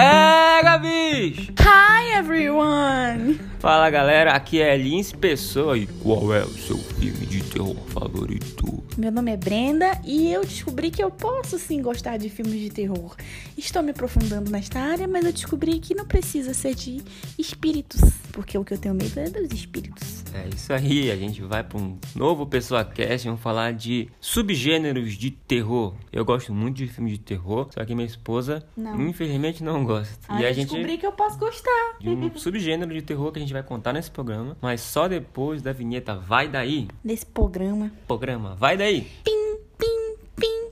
[0.00, 1.50] É, Gabis!
[1.58, 3.40] Hi everyone!
[3.58, 8.82] Fala galera, aqui é Lins Pessoa e qual é o seu filme terror favorito?
[8.96, 12.70] Meu nome é Brenda e eu descobri que eu posso sim gostar de filmes de
[12.70, 13.14] terror.
[13.56, 17.00] Estou me aprofundando nesta área, mas eu descobri que não precisa ser de
[17.38, 18.00] espíritos,
[18.32, 20.24] porque o que eu tenho medo é dos espíritos.
[20.34, 25.14] É isso aí, a gente vai para um novo Pessoa Cast, vamos falar de subgêneros
[25.14, 25.94] de terror.
[26.12, 29.00] Eu gosto muito de filmes de terror, só que minha esposa, Não.
[29.00, 30.18] infelizmente, não gosta.
[30.28, 31.96] Aí e a gente descobri que eu posso gostar.
[32.00, 35.62] de um subgênero de terror que a gente vai contar nesse programa, mas só depois
[35.62, 36.88] da vinheta Vai Daí.
[37.02, 37.92] Nesse programa.
[38.08, 39.06] Programa Vai Daí.
[39.22, 40.67] Pim, pim, pim.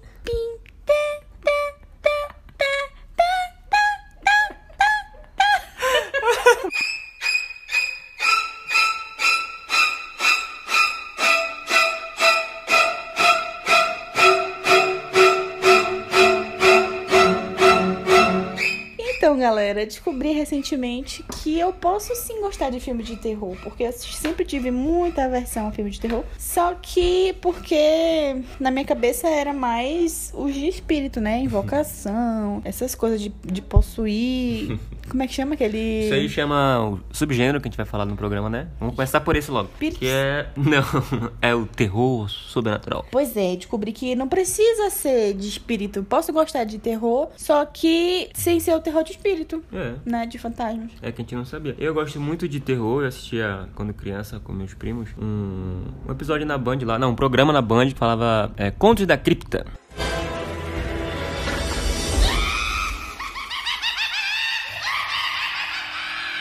[19.77, 24.45] Galera, descobri recentemente que eu posso sim gostar de filme de terror, porque eu sempre
[24.45, 26.25] tive muita aversão a filme de terror.
[26.39, 31.41] Só que porque na minha cabeça era mais os de espírito, né?
[31.41, 34.79] Invocação, essas coisas de, de possuir.
[35.09, 36.05] Como é que chama aquele.
[36.05, 38.69] Isso aí chama o subgênero que a gente vai falar no programa, né?
[38.81, 39.69] Vamos começar por esse logo.
[39.69, 40.01] Espíritos.
[40.01, 40.47] Que é.
[40.57, 43.05] Não, é o terror sobrenatural.
[43.11, 46.03] Pois é, descobri que não precisa ser de espírito.
[46.03, 49.95] Posso gostar de terror, só que sem ser o terror de espírito, É.
[50.05, 50.27] né?
[50.27, 50.91] De fantasmas.
[51.03, 51.75] É que a gente não sabia.
[51.79, 53.03] Eu gosto muito de terror.
[53.03, 56.99] Eu assistia quando criança com meus primos um, um episódio na Band lá.
[56.99, 59.67] Não, um programa na Band que falava é, Contos da Cripta.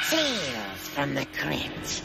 [0.10, 2.04] Tales from the Crypt.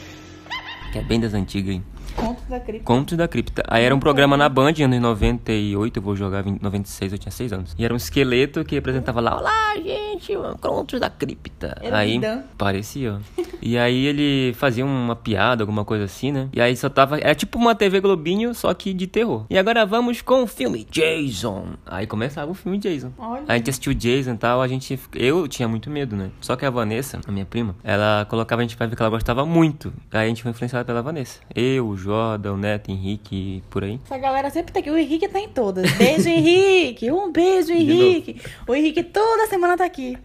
[0.91, 1.83] Que é bem das antigas, hein?
[2.15, 2.85] Conto da cripta.
[2.85, 3.63] Contos da Cripta.
[3.67, 7.31] Aí era um programa na Band, anos 98, eu vou jogar 20, 96, eu tinha
[7.31, 7.75] 6 anos.
[7.77, 11.77] E era um esqueleto que apresentava lá, olá, gente, Contos da Cripta.
[11.81, 12.43] Era aí vidão.
[12.57, 13.19] parecia.
[13.37, 13.41] ó.
[13.61, 16.49] e aí ele fazia uma piada, alguma coisa assim, né?
[16.53, 19.45] E aí só tava, era tipo uma TV Globinho, só que de terror.
[19.49, 21.73] E agora vamos com o filme Jason.
[21.85, 23.11] Aí começava o filme Jason.
[23.17, 23.43] Olha.
[23.47, 24.99] A gente assistiu Jason e tal, a gente.
[25.13, 26.31] Eu tinha muito medo, né?
[26.39, 29.09] Só que a Vanessa, a minha prima, ela colocava a gente pra ver que ela
[29.09, 29.93] gostava muito.
[30.11, 31.39] Aí a gente foi influenciado pela Vanessa.
[31.55, 33.99] Eu, Jordan, o Neto, Henrique e por aí.
[34.03, 34.89] Essa galera sempre tá aqui.
[34.89, 35.89] O Henrique tá em todas.
[35.93, 37.11] Beijo, Henrique.
[37.11, 38.41] Um beijo, Henrique.
[38.67, 40.17] O Henrique toda semana tá aqui.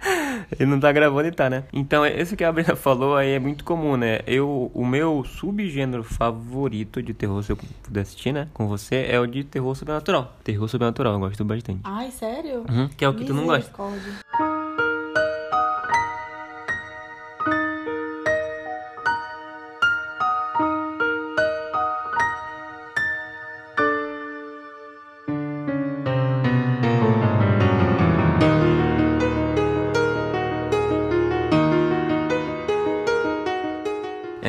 [0.59, 1.65] Ele não tá gravando e tá, né?
[1.73, 4.21] Então, esse que a Brenda falou aí é muito comum, né?
[4.27, 8.49] Eu, o meu subgênero favorito de terror, se eu puder assistir, né?
[8.55, 10.37] Com você, é o de terror sobrenatural.
[10.43, 11.81] Terror sobrenatural, eu gosto bastante.
[11.85, 12.65] Ai, sério?
[12.69, 13.71] Uhum, que é o que tu não gosta.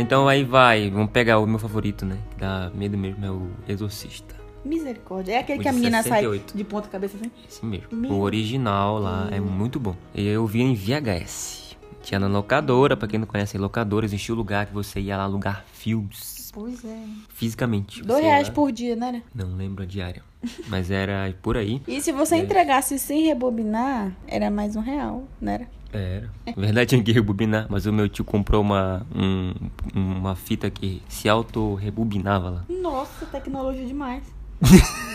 [0.07, 2.17] Então aí vai, vamos pegar o meu favorito, né?
[2.31, 4.35] Que dá medo mesmo, é o Exorcista.
[4.63, 5.33] Misericórdia.
[5.33, 6.51] É aquele O que a menina 68.
[6.51, 7.29] sai de ponta cabeça assim?
[7.45, 7.87] Esse mesmo.
[7.91, 9.97] Meu O original lá é muito bom.
[10.15, 11.75] Eu vi em VHS.
[12.01, 15.23] Tinha na locadora, pra quem não conhece locadora, existia o lugar que você ia lá
[15.23, 16.51] alugar filmes.
[16.53, 17.03] Pois é.
[17.27, 18.01] Fisicamente.
[18.01, 19.21] Dois reais por dia, né?
[19.35, 20.23] Não lembro a diária.
[20.69, 21.81] Mas era por aí.
[21.87, 22.37] E se você É.
[22.39, 25.55] entregasse sem rebobinar, era mais um real, né?
[25.55, 25.76] Era?
[25.93, 26.29] Era.
[26.45, 29.53] Na verdade tinha que rebobinar, mas o meu tio comprou uma, um-
[29.95, 32.65] uma fita que se auto-rebobinava lá.
[32.69, 34.23] Nossa, tecnologia demais.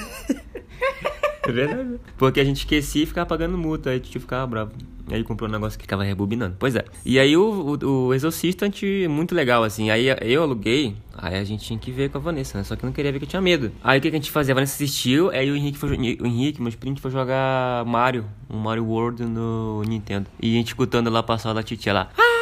[1.45, 1.99] É verdade.
[2.17, 4.73] Porque a gente esquecia e ficava pagando multa, aí o tio ficava bravo.
[5.09, 6.57] Aí ele comprou um negócio que ficava rebobinando.
[6.59, 6.85] Pois é.
[7.05, 8.71] E aí o, o, o Exorcista,
[9.09, 9.91] muito legal, assim.
[9.91, 12.65] Aí eu aluguei, aí a gente tinha que ver com a Vanessa, né?
[12.65, 13.73] Só que eu não queria ver que eu tinha medo.
[13.83, 14.53] Aí o que, que a gente fazia?
[14.53, 18.59] A Vanessa assistiu, aí o Henrique, foi, o Henrique, meus primos, foi jogar Mario, um
[18.59, 20.27] Mario World no Nintendo.
[20.41, 22.11] E a gente escutando lá passar da titia lá.
[22.17, 22.42] Ah,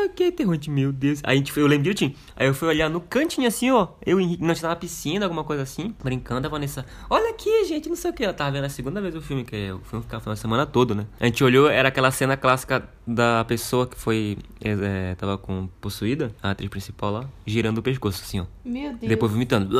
[0.00, 1.20] sei o que, terror de meu Deus.
[1.22, 2.14] Aí a gente foi, eu lembro direitinho.
[2.36, 3.88] Aí eu fui olhar no cantinho assim, ó.
[4.04, 6.46] Eu e Henrique, nós tava na piscina, alguma coisa assim, brincando.
[6.46, 8.24] A Vanessa, olha aqui, gente, não sei o que.
[8.24, 10.94] Ela tava vendo a segunda vez o filme, que o filme ficava a semana toda,
[10.94, 11.06] né?
[11.18, 14.38] A gente olhou, era aquela cena clássica da pessoa que foi.
[14.60, 18.46] É, tava com possuída, a atriz principal lá, girando o pescoço, assim, ó.
[18.64, 19.08] Meu Deus.
[19.08, 19.76] Depois vomitando.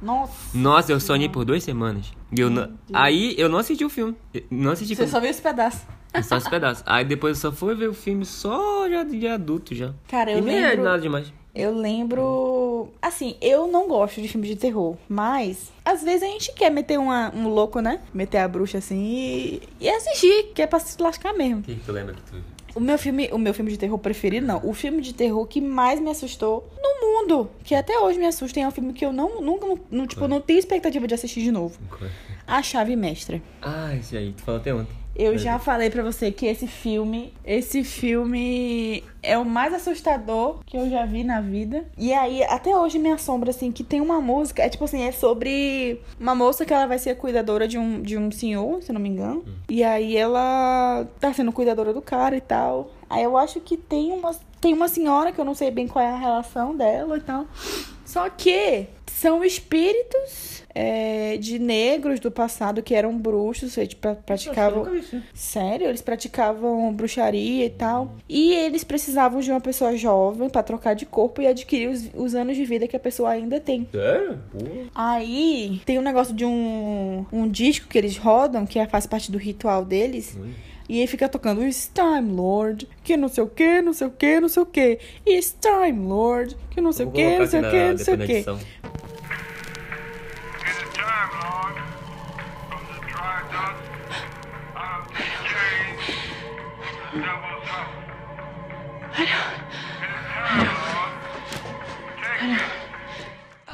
[0.00, 0.32] Nossa.
[0.54, 2.12] Nossa, eu sonhei por duas semanas.
[2.36, 2.70] Eu não-.
[2.92, 4.14] Aí eu não assisti o filme.
[4.32, 5.86] Eu Não assisti Você só viu esse pedaço.
[6.22, 6.82] Só esse pedaço.
[6.84, 9.92] Aí depois eu só fui ver o filme só já de adulto já.
[10.08, 11.32] Cara, eu e nem é lembro- nada demais.
[11.54, 12.88] Eu lembro.
[13.00, 16.98] Assim, eu não gosto de filmes de terror, mas às vezes a gente quer meter
[16.98, 18.00] uma, um louco, né?
[18.12, 21.60] Meter a bruxa assim e, e assistir, que é pra se lascar mesmo.
[21.60, 22.36] O que, que tu lembra que tu?
[22.74, 24.58] O meu filme, o meu filme de terror preferido, não.
[24.64, 28.58] O filme de terror que mais me assustou no mundo, que até hoje me assusta,
[28.58, 31.52] é um filme que eu não, nunca, não, tipo, não tenho expectativa de assistir de
[31.52, 31.76] novo.
[32.52, 33.40] A Chave Mestra.
[33.62, 34.92] Ah, esse aí, tu falou até ontem.
[35.16, 40.76] Eu já falei pra você que esse filme, esse filme é o mais assustador que
[40.76, 41.86] eu já vi na vida.
[41.96, 45.12] E aí, até hoje me assombra, assim, que tem uma música, é tipo assim, é
[45.12, 49.00] sobre uma moça que ela vai ser cuidadora de um, de um senhor, se não
[49.00, 49.42] me engano.
[49.70, 52.90] E aí ela tá sendo cuidadora do cara e tal.
[53.08, 56.04] Aí eu acho que tem uma, tem uma senhora que eu não sei bem qual
[56.04, 57.46] é a relação dela e tal.
[58.12, 64.84] Só que são espíritos é, de negros do passado que eram bruxos, eles pra- praticavam.
[65.32, 68.14] Sério, eles praticavam bruxaria e tal.
[68.28, 72.34] E eles precisavam de uma pessoa jovem pra trocar de corpo e adquirir os, os
[72.34, 73.88] anos de vida que a pessoa ainda tem.
[73.90, 74.38] Sério?
[74.94, 79.38] Aí tem um negócio de um, um disco que eles rodam, que faz parte do
[79.38, 80.36] ritual deles.
[80.88, 84.10] E aí fica tocando It's Time Lord, que não sei o que, não sei o
[84.10, 84.98] que, não sei o que.
[85.26, 88.18] It's Time Lord, que não sei o que, não sei o que, não sei o
[88.18, 88.44] que.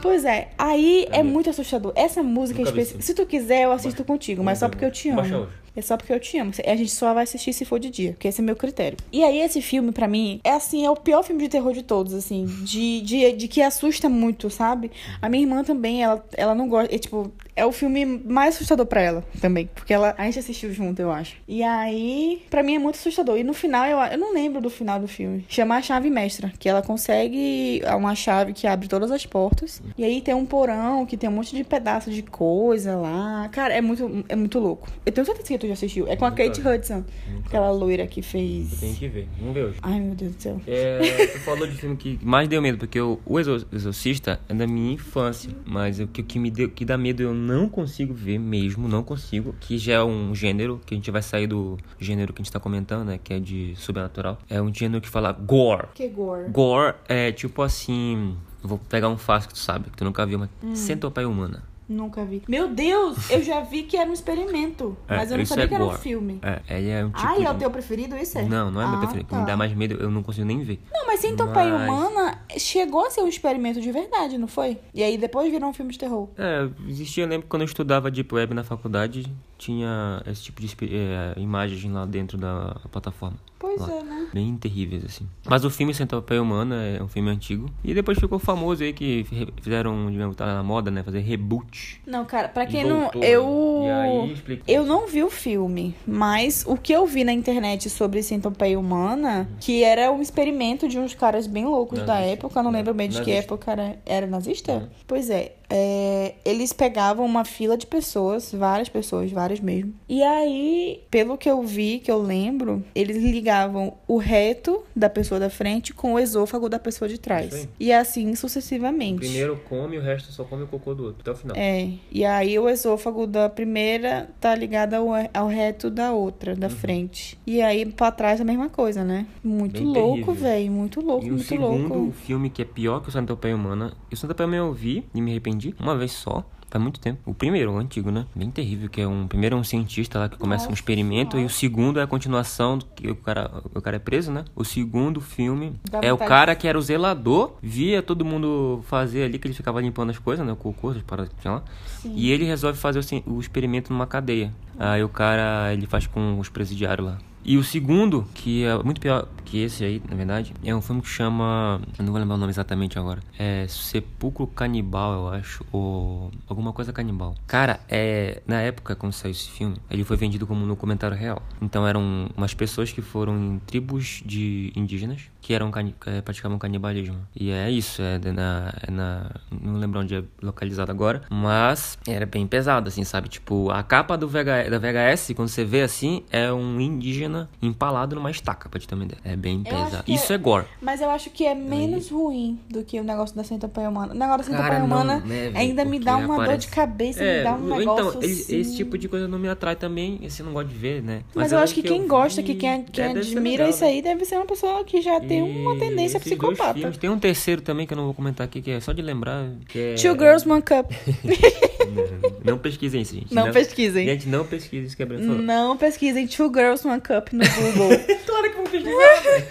[0.00, 1.92] Pois é, aí é muito assustador.
[1.96, 3.02] Essa música específica.
[3.02, 5.20] Se tu quiser, eu assisto contigo, mas só porque eu te amo.
[5.22, 5.48] hoje.
[5.76, 6.52] É só porque eu te amo.
[6.66, 8.98] A gente só vai assistir se for de dia, porque esse é meu critério.
[9.12, 11.82] E aí, esse filme, pra mim, é assim, é o pior filme de terror de
[11.82, 12.46] todos, assim.
[12.62, 14.90] De, de, de que assusta muito, sabe?
[15.20, 16.94] A minha irmã também, ela, ela não gosta.
[16.94, 19.68] É, tipo, é o filme mais assustador pra ela também.
[19.74, 21.36] Porque ela, a gente assistiu junto, eu acho.
[21.46, 23.38] E aí, pra mim é muito assustador.
[23.38, 25.44] E no final, eu, eu não lembro do final do filme.
[25.48, 29.82] Chama a chave mestra, que ela consegue uma chave que abre todas as portas.
[29.96, 33.48] E aí tem um porão que tem um monte de pedaço de coisa lá.
[33.50, 34.88] Cara, é muito, é muito louco.
[35.04, 36.06] Eu tenho certeza que tu já assistiu.
[36.08, 36.68] É com a Nunca Kate vi.
[36.68, 37.04] Hudson.
[37.46, 38.78] Aquela loira que Eu fez.
[38.80, 39.28] tenho que ver.
[39.38, 39.78] Vamos ver hoje.
[39.82, 40.60] Ai, meu Deus do céu.
[40.66, 44.54] É, tu falou de filme que mais deu medo, porque o, o Exor- Exorcista é
[44.54, 45.50] da minha infância.
[45.66, 49.02] Mas o que, que me deu, que dá medo eu não consigo ver mesmo, não
[49.02, 49.54] consigo.
[49.60, 52.52] Que já é um gênero, que a gente vai sair do gênero que a gente
[52.52, 53.18] tá comentando, né?
[53.22, 54.38] Que é de sobrenatural.
[54.48, 55.88] É um gênero que fala gore.
[55.94, 56.48] Que gore.
[56.50, 58.36] Gore é tipo assim.
[58.62, 60.74] Vou pegar um fácil que tu sabe, que tu nunca viu, mas Hum.
[60.74, 61.62] centopeia humana.
[61.88, 62.42] Nunca vi.
[62.46, 64.94] Meu Deus, eu já vi que era um experimento.
[65.08, 65.98] É, mas eu não sabia é que era um gore.
[65.98, 66.38] filme.
[66.42, 67.26] É, ele é um tipo.
[67.26, 68.42] Ai, é o de- teu preferido, isso é?
[68.42, 69.24] Não, não é meu Ah, preferido.
[69.24, 69.40] O que tá.
[69.40, 70.80] me dá mais medo, eu não consigo nem ver.
[70.92, 74.78] Não, mas Centopeia Mas- Humana chegou a ser um experimento de verdade, não foi?
[74.92, 76.28] E aí depois virou um filme de terror.
[76.36, 79.24] É, existia, eu lembro que quando eu estudava Deep Web na faculdade,
[79.56, 83.38] tinha esse tipo de é, imagens lá dentro da plataforma.
[83.58, 83.92] Pois Lá.
[83.92, 84.28] é, né?
[84.32, 85.26] Bem terríveis, assim.
[85.48, 87.68] Mas o filme Centopeia Humana é um filme antigo.
[87.82, 89.26] E depois ficou famoso aí que
[89.60, 91.02] fizeram, digamos, tá na moda, né?
[91.02, 92.00] Fazer reboot.
[92.06, 93.00] Não, cara, pra quem não.
[93.02, 93.80] voltou, Eu.
[93.84, 94.02] né?
[94.48, 94.62] Aí.
[94.66, 99.48] Eu não vi o filme, mas o que eu vi na internet sobre Centopeia Humana,
[99.60, 102.32] que era um experimento de uns caras bem loucos da Nazista.
[102.32, 103.44] época, eu não lembro bem de que Nazista.
[103.54, 104.72] época era, era nazista?
[104.74, 104.88] Uhum.
[105.06, 109.92] Pois é, é, eles pegavam uma fila de pessoas, várias pessoas, várias mesmo.
[110.08, 115.38] E aí, pelo que eu vi, que eu lembro, eles ligavam o reto da pessoa
[115.40, 117.54] da frente com o esôfago da pessoa de trás.
[117.54, 117.68] aí.
[117.80, 119.20] E assim sucessivamente.
[119.20, 121.56] Primeiro come, o resto só come o cocô do outro, até o final.
[121.56, 126.58] É, e aí o esôfago da primeira tá ligado ao, ao reto da outra, Uhum.
[126.58, 127.38] da frente.
[127.46, 129.26] E aí pra trás a mesma coisa, né?
[129.42, 130.70] Muito Bem louco, velho.
[130.70, 132.12] Muito louco, E o muito segundo louco.
[132.12, 135.20] filme que é pior que o Centopeia Humana, e o Centopeia Humana eu vi e
[135.20, 136.44] me arrependi uma vez só.
[136.70, 137.18] Faz muito tempo.
[137.24, 138.26] O primeiro, o antigo, né?
[138.34, 139.26] Bem terrível, que é um...
[139.26, 142.06] Primeiro é um cientista lá que começa um Nossa experimento e o segundo é a
[142.06, 144.44] continuação do que o cara, o cara é preso, né?
[144.54, 149.22] O segundo filme Dá é o cara que era o zelador, via todo mundo fazer
[149.22, 150.52] ali, que ele ficava limpando as coisas, né?
[150.52, 151.64] O cocô, as paradas que tinha lá.
[152.04, 154.52] E ele resolve fazer o, o experimento numa cadeia.
[154.78, 157.18] Aí o cara, ele faz com os presidiários lá.
[157.44, 161.00] E o segundo, que é muito pior que esse aí, na verdade, é um filme
[161.00, 161.80] que chama.
[161.98, 163.20] Eu não vou lembrar o nome exatamente agora.
[163.38, 165.64] É Sepulcro Canibal, eu acho.
[165.72, 167.34] Ou alguma coisa canibal.
[167.46, 168.42] Cara, é.
[168.46, 171.42] Na época, quando saiu esse filme, ele foi vendido como um documentário real.
[171.60, 176.58] Então eram umas pessoas que foram em tribos de indígenas que eram cani que praticavam
[176.58, 177.16] canibalismo.
[177.34, 179.30] E é isso, é na, é na.
[179.50, 181.22] Não lembro onde é localizado agora.
[181.30, 183.30] Mas era bem pesado, assim, sabe?
[183.30, 188.14] Tipo, a capa do VH, da VHS, quando você vê assim, é um indígena empalado
[188.14, 189.20] numa estaca, pra te ter uma ideia.
[189.24, 190.04] É bem Eu pesado.
[190.04, 190.66] que Isso é gore.
[190.80, 194.12] Mas eu acho que é menos ruim do que o negócio da centopeia humana.
[194.14, 197.38] O negócio da centopeia humana né, ainda me dá uma dor aparece- de cabeça, É,
[197.38, 198.60] me dá um então, negócio esse, assim.
[198.60, 201.22] esse tipo de coisa não me atrai também, esse eu não gosto de ver, né?
[201.34, 203.40] Mas, eu é acho o que quem eu gosta, vi, que quem, quem é, admira
[203.64, 206.90] legal, isso aí, deve ser uma pessoa que já tem uma tendência psicopata.
[206.92, 209.50] Tem um terceiro também que eu não vou comentar aqui, que é só de lembrar.
[209.68, 209.94] Que é...
[209.94, 210.90] Two Girls, One Cup.
[211.90, 213.34] Não, não pesquisem isso, gente.
[213.34, 214.06] Não pesquisem.
[214.06, 215.42] Gente, não pesquisem isso que a Brenda falou.
[215.42, 217.98] Não pesquisem Two Girls, One Cup no Google.
[218.28, 219.42] Claro que vou pesquisar.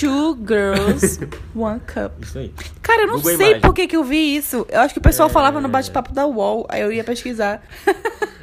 [0.00, 1.20] Two Girls,
[1.54, 2.22] One Cup.
[2.22, 2.52] Isso aí.
[2.82, 3.60] Cara, eu não Google sei Imagem.
[3.60, 4.66] por que, que eu vi isso.
[4.68, 5.32] Eu acho que o pessoal É.
[5.32, 7.62] falava no bate-papo da UOL, aí eu ia pesquisar.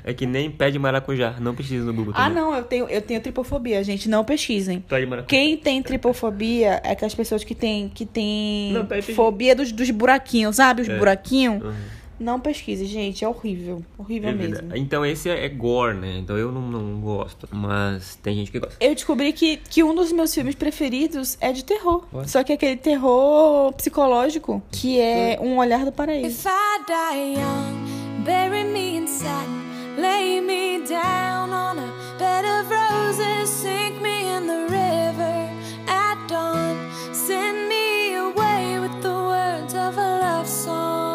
[0.04, 1.36] É que nem pé de maracujá.
[1.40, 2.42] Não pesquisa no Google Ah, também.
[2.42, 4.08] não, eu tenho, eu tenho tripofobia, gente.
[4.08, 4.80] Não pesquisem.
[4.80, 5.28] Pé de maracujá.
[5.28, 10.56] Quem tem tripofobia é aquelas pessoas que tem, que tem Não, fobia dos, dos buraquinhos,
[10.56, 10.84] sabe?
[10.84, 10.98] Os É.
[10.98, 11.62] buraquinhos.
[11.64, 11.74] Uhum.
[12.20, 13.24] Não pesquise, gente.
[13.24, 13.84] É horrível.
[13.98, 14.76] Horrível É mesmo.
[14.76, 16.18] Então esse é, é gore, né?
[16.18, 17.48] Então eu não, não gosto.
[17.52, 18.78] Mas tem gente que gosta.
[18.80, 22.06] Eu descobri que, que um dos meus filmes preferidos é de terror.
[22.12, 22.30] What?
[22.30, 26.28] Só que é aquele terror psicológico, que é Um Olhar do Paraíso.
[26.28, 32.70] If I die young, bury me in satin, lay me down on a bed of
[32.70, 35.50] roses, sink me in the river
[35.88, 36.76] at dawn,
[37.14, 41.07] send me away with the words of a love song.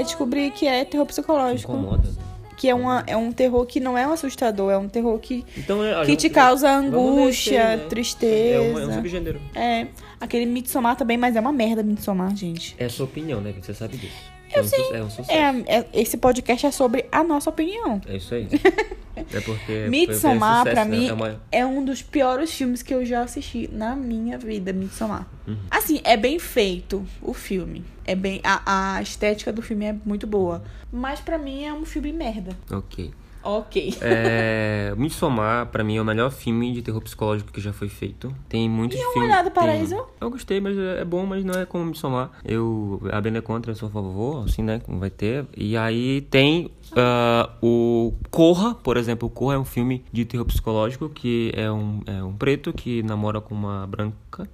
[0.00, 1.72] Aí descobri que é terror psicológico.
[1.72, 2.08] Incomoda.
[2.56, 5.44] Que é, uma, é um terror que não é um assustador, é um terror que,
[5.56, 7.88] Então, é, que te causa angústia, descer, né?
[7.88, 8.64] tristeza.
[8.64, 9.40] É, uma, é um subgênero.
[9.54, 9.86] É,
[10.20, 12.74] aquele Midsommar também, mas é uma merda Midsommar, gente.
[12.78, 13.54] É a sua opinião, né?
[13.60, 14.30] Você sabe disso.
[14.52, 14.84] Eu é um sei.
[14.84, 15.32] Su- é um sucesso.
[15.32, 18.00] É, é- esse podcast é sobre a nossa opinião.
[18.06, 18.48] É isso aí.
[19.16, 19.86] é porque.
[19.88, 21.10] Midsommar, foi pra sucesso, mim, né?
[21.10, 25.26] É uma- é um dos piores filmes que eu já assisti na minha vida, Midsommar.
[25.46, 25.56] Uhum.
[25.70, 27.84] Assim, é bem feito o filme.
[28.06, 31.84] É bem a, a estética do filme é muito boa, mas pra mim é um
[31.84, 32.56] filme merda.
[32.70, 33.10] Ok.
[33.42, 33.94] Ok.
[34.02, 38.34] É, Midsommar, pra mim, é o melhor filme de terror psicológico que já foi feito.
[38.48, 39.30] Tem muitos E Um filmes...
[39.30, 40.04] Olhar do tem- Paraíso?
[40.20, 42.30] Eu gostei, mas é bom, mas não é como Midsommar.
[42.44, 45.46] Eu, a Brenda é contra, eu sou a favor, assim, né, como vai ter.
[45.56, 49.28] E aí tem ah, o Corra, por exemplo.
[49.28, 53.02] O Corra é um filme de terror psicológico que é um, é um preto que
[53.02, 54.48] namora com uma branca.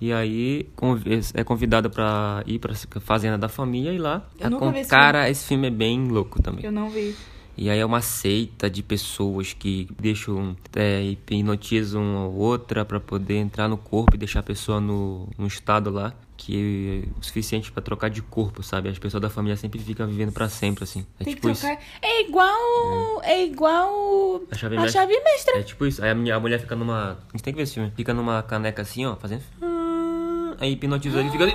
[0.00, 4.26] E aí conv- é convidada pra ir pra fazenda da família e lá.
[4.40, 6.64] Eu nunca com- vi esse Cara, esse filme é bem louco também.
[6.64, 7.14] Eu não vi.
[7.56, 13.36] E aí é uma seita de pessoas que deixam, é, hipnotizam uma outra pra poder
[13.36, 17.70] entrar no corpo e deixar a pessoa no, num estado lá que é o suficiente
[17.70, 18.88] pra trocar de corpo, sabe?
[18.88, 21.06] As pessoas da família sempre ficam vivendo pra sempre, assim.
[21.20, 21.60] É Tem tipo que isso.
[21.64, 21.80] trocar.
[22.02, 23.22] É igual.
[23.22, 24.42] É, igual.
[24.50, 25.00] A chave a mestra.
[25.00, 25.58] chave mestra.
[25.58, 26.02] É tipo isso.
[26.02, 27.12] Aí a, minha, a mulher fica numa.
[27.12, 27.92] A gente tem que ver esse filme.
[27.94, 29.42] Fica numa caneca assim, ó, fazendo.
[30.58, 31.54] Aí hipnotizou ele e fica ali.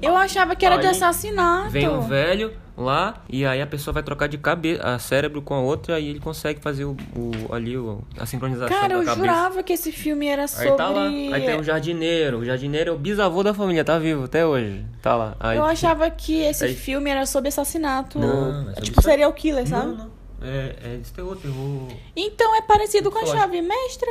[0.00, 1.70] Eu achava que era de Aí assassinato.
[1.70, 5.52] Vem um velho lá e aí a pessoa vai trocar de cabeça, a cérebro com
[5.54, 9.16] a outra e ele consegue fazer o, o- ali o, a sincronização Cara, eu cabeça.
[9.16, 10.70] jurava que esse filme era sobre.
[10.70, 13.98] Aí tá lá, aí tem um jardineiro, o jardineiro é o bisavô da família, tá
[13.98, 15.36] vivo até hoje, tá lá.
[15.40, 18.18] Aí, Eu achava que esse Aí- filme era sobre assassinato.
[18.18, 19.88] Não, é É sobre tipo isso serial killer, sabe?
[19.88, 24.08] Não, não, é, é esse terror, terror, Então é parecido com a chave mestra.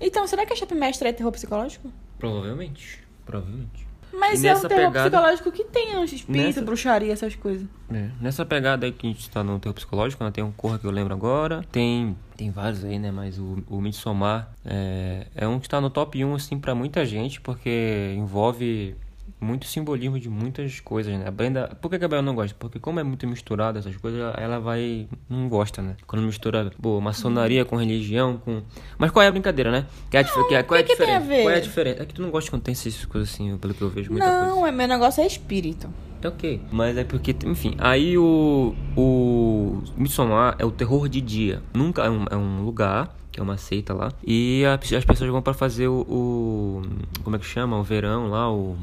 [0.00, 1.90] Então, será que a chave mestra é terror psicológico?
[2.18, 3.87] provavelmente, provavelmente.
[4.12, 7.66] Mas é um terror pegada- psicológico que tem um espírito, Nessa- bruxaria, essas coisas.
[7.92, 10.30] É, Nessa pegada aí que a gente tá no terror psicológico, né?
[10.30, 13.10] tem um Corra que eu lembro agora, tem tem vários aí, né?
[13.10, 17.04] Mas o, o Midsommar é, é um que tá no top 1, assim, pra muita
[17.04, 18.94] gente, porque envolve
[19.40, 21.26] muito simbolismo de muitas coisas, né?
[21.26, 21.68] A Brenda...
[21.80, 22.56] Por que a Gabriela não gosta?
[22.58, 25.06] Porque como é muito misturado essas coisas, ela vai...
[25.28, 25.96] Não gosta, né?
[26.06, 28.62] Quando mistura, pô, maçonaria com religião, com...
[28.98, 29.86] Mas qual é a brincadeira, né?
[30.10, 31.26] Que é a, dif- que é- qual é a que que tem a diferença?
[31.36, 31.42] ver?
[31.42, 32.02] Qual é a diferença?
[32.02, 34.26] É que tu não gosta quando tem essas coisas assim, pelo que eu vejo, muita
[34.28, 34.46] coisa.
[34.46, 35.88] Não, é meu negócio é espírito.
[36.20, 36.60] Tá ok.
[36.72, 38.74] Mas é porque, enfim, aí o.
[38.96, 39.82] O.
[39.96, 41.62] Midsommar é o terror de dia.
[41.72, 44.12] Nunca é um, é um lugar, que é uma seita lá.
[44.26, 46.82] E a- as pessoas vão pra fazer o, o-
[47.22, 47.78] Como é que chama?
[47.78, 48.76] O verão lá, o.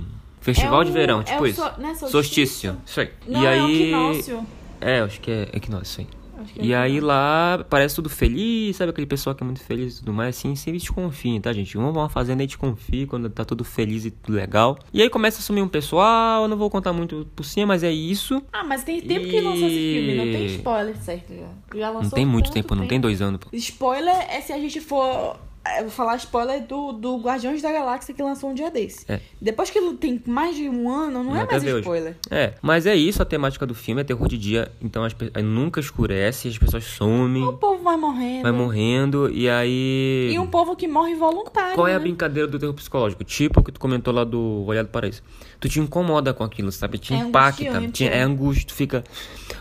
[0.46, 1.62] Festival É de o- verão, é tipo o isso.
[1.62, 2.10] so- não é solstício?
[2.12, 2.78] solstício.
[2.86, 3.10] Isso aí.
[3.28, 3.82] Não, e é o aí.
[3.82, 4.48] equinócio.
[4.80, 6.08] É, acho que é equinócio, isso aí.
[6.38, 9.62] Acho que é E aí lá parece tudo feliz, sabe aquele pessoal que é muito
[9.64, 11.76] feliz e tudo mais, assim, sempre desconfiem, tá, gente?
[11.78, 14.78] Vamos pra uma fazenda e desconfie quando tá tudo feliz e tudo legal.
[14.94, 17.84] E aí começa a sumir um pessoal, eu não vou contar muito por cima, mas
[17.84, 18.44] é isso.
[18.54, 21.34] Ah, mas tem tempo que lançou esse filme, não tem E- spoiler, certo?
[21.34, 23.50] Já, já lançou Não tem muito tanto tempo, não tem dois anos, pô.
[23.54, 28.14] Spoiler é se a gente for é, vou falar spoiler do, do Guardiões da Galáxia
[28.14, 29.06] que lançou um dia desse.
[29.12, 29.20] É.
[29.42, 31.82] Depois que ele tem mais de um ano, não é Até mais ver hoje.
[31.82, 32.16] spoiler.
[32.30, 35.80] É, mas é isso a temática do filme, é terror de dia, então as nunca
[35.80, 38.44] escurece, as pessoas somem, O povo vai morrendo.
[38.44, 40.30] vai morrendo, e aí...
[40.32, 41.76] E um povo que morre voluntário.
[41.76, 42.04] Qual é a né?
[42.04, 43.24] brincadeira do terror psicológico?
[43.24, 45.24] Tipo o que tu comentou lá do Olhar do Paraíso.
[45.60, 46.98] Tu te incomoda com aquilo, sabe?
[46.98, 47.88] Te É impacta.
[47.92, 48.18] Te, é.
[48.18, 48.68] é angústia.
[48.68, 49.04] Tu fica...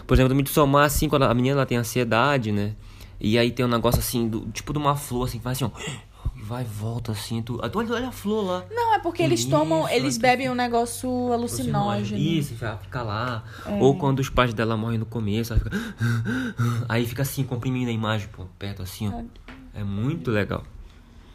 [0.07, 2.73] Por exemplo, tu me somar assim, quando a menina ela tem ansiedade, né?
[3.21, 5.71] E aí tem um negócio assim, do, tipo de uma flor, assim, que faz assim,
[5.73, 6.05] ó...
[6.37, 7.59] Vai e volta, assim, tu...
[7.63, 8.65] ah, tu olha, olha a flor lá.
[8.71, 12.21] Não, é porque eles Isso, tomam, é eles que- bebem um negócio alucinógeno.
[12.21, 13.45] Isso, já fica lá.
[13.65, 13.79] É.
[13.83, 15.75] Ou quando os pais dela morrem no começo, ela fica...
[16.87, 19.23] Aí fica assim, comprimindo a imagem, pô, perto assim, ó.
[19.79, 20.65] É muito legal.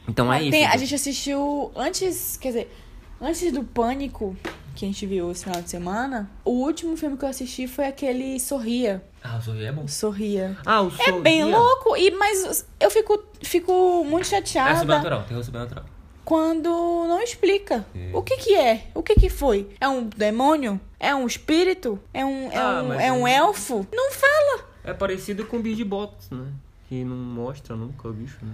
[0.07, 0.51] Então é isso.
[0.51, 0.81] Tem- a gente.
[0.81, 2.77] gente assistiu antes, quer dizer,
[3.19, 4.37] antes do Pânico,
[4.75, 7.85] que a gente viu esse final de semana, o último filme que eu assisti foi
[7.87, 9.03] aquele Sorria.
[9.23, 9.87] Ah, o sorriso é bom.
[9.87, 10.57] Sorria.
[10.65, 11.57] Ah, o É bem Sorria.
[11.57, 14.79] louco, e, mas eu fico, fico muito É chateada.
[14.79, 15.85] sobrenatural, terror sobrenatural.
[16.23, 17.85] quando não explica.
[18.13, 18.87] O que que é?
[18.93, 19.67] O que que foi?
[19.81, 20.79] É um demônio?
[20.99, 21.99] É um espírito?
[22.13, 23.87] É um, é Ah, um, mas é um é- elfo?
[23.91, 24.69] Não fala.
[24.83, 26.45] É parecido com o Bird Box, né?
[26.87, 28.53] Que não mostra nunca o bicho, né?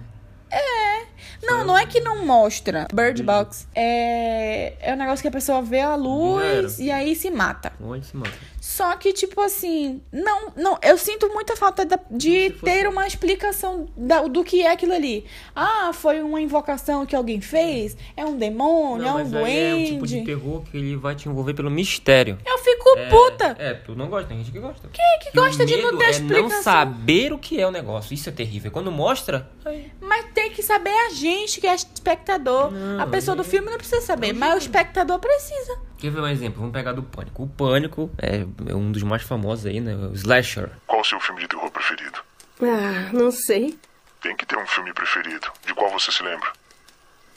[1.42, 2.86] Não, não é que não mostra.
[2.92, 7.30] Bird Box é, é um negócio que a pessoa vê a luz e aí se
[7.30, 7.72] mata.
[7.82, 8.32] Olha esse mata.
[8.76, 13.88] Só que, tipo assim, não, não, eu sinto muita falta da- de ter uma explicação
[13.96, 15.24] da- do que é aquilo ali.
[15.54, 17.96] Ah, foi uma invocação que alguém fez?
[18.14, 19.06] É um demônio?
[19.06, 21.70] Não, é um aí é um tipo de terror que ele vai te envolver pelo
[21.70, 22.36] mistério.
[22.44, 23.56] Eu fico É, puta.
[23.58, 24.86] É, tu não gosta, tem gente que gosta.
[24.92, 26.48] Quem é que gosta o de não ter é explicação?
[26.50, 28.12] não saber o que é o negócio.
[28.12, 28.70] Isso é terrível.
[28.70, 32.70] Quando mostra, aí Mas tem que saber a gente, que é espectador.
[32.70, 35.78] Não, a pessoa do é- filme não precisa saber, mas o espectador precisa.
[35.98, 36.60] Quer ver um exemplo?
[36.60, 37.42] Vamos pegar do Pânico.
[37.42, 39.94] O Pânico é, é um dos mais famosos aí, né?
[39.94, 40.70] O Slasher.
[40.86, 42.18] Qual o seu filme de terror preferido?
[42.62, 43.78] Ah, não sei.
[44.20, 45.50] Tem que ter um filme preferido.
[45.66, 46.52] De qual você se lembra?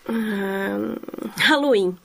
[0.09, 1.97] Ah, Halloween.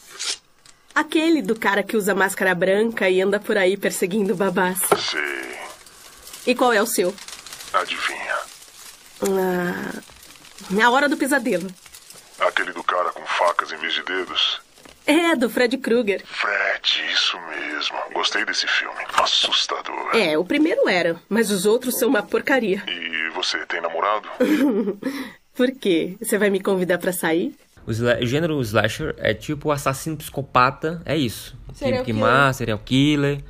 [0.95, 4.79] Aquele do cara que usa máscara branca e anda por aí perseguindo babás.
[4.97, 5.59] Sei.
[6.47, 7.13] E qual é o seu?
[7.73, 8.37] Adivinha.
[9.23, 11.69] Ah, a Hora do Pesadelo.
[12.39, 14.61] Aquele do cara com facas em vez de dedos?
[15.07, 16.23] É, do Fred Krueger.
[16.25, 17.97] Fred, isso mesmo.
[18.15, 18.97] Gostei desse filme.
[19.23, 20.15] Assustador.
[20.15, 22.83] É, o primeiro era, mas os outros são uma porcaria.
[22.89, 24.29] E você tem namorado?
[25.55, 26.17] Por quê?
[26.21, 27.55] Você vai me convidar pra sair?
[27.87, 31.57] O, o gênero slasher é tipo assassino psicopata, é isso.
[31.75, 32.55] Serial que, que killer.
[32.55, 33.41] serial killer.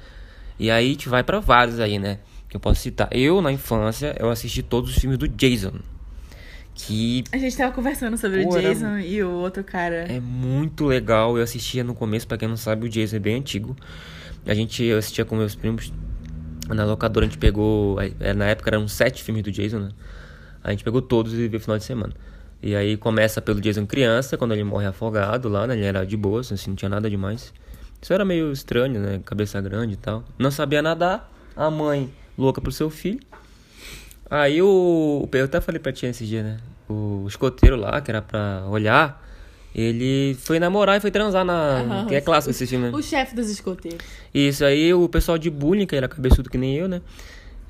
[0.58, 2.18] E aí a gente vai pra vários aí, né?
[2.48, 3.08] Que eu posso citar.
[3.12, 5.74] Eu, na infância, eu assisti todos os filmes do Jason.
[6.74, 10.06] Que A gente tava conversando sobre Pô, o era- Jason e o outro cara.
[10.12, 11.36] é muito legal.
[11.36, 13.76] Eu assistia no começo, pra quem não sabe, o Jason é bem antigo.
[14.46, 15.92] A gente eu assistia com meus primos.
[16.68, 17.96] Na locadora a gente pegou.
[18.20, 19.88] é, Na época eram sete filmes do Jason, né?
[20.64, 22.12] A gente pegou todos e viu no final de semana.
[22.62, 25.74] E aí começa pelo Jason criança, quando ele morre afogado lá, né?
[25.76, 27.52] Ele era de boa, assim, não tinha nada demais.
[28.00, 29.20] Isso era meio estranho, né?
[29.24, 30.24] Cabeça grande e tal.
[30.38, 31.30] Não sabia nadar.
[31.54, 33.20] A mãe louca pro seu filho.
[34.30, 35.28] Aí o.
[35.32, 36.56] Eu até falei pra tia esse dia, né?
[36.88, 39.22] O escoteiro lá, que era pra olhar,
[39.74, 41.80] ele foi namorar e foi transar na.
[41.80, 42.06] Aham.
[42.06, 42.96] que é clássico esse filme, né?
[42.96, 44.00] O chefe dos escoteiros.
[44.32, 47.00] Isso aí, o pessoal de bullying, que era cabeçudo que nem eu, né?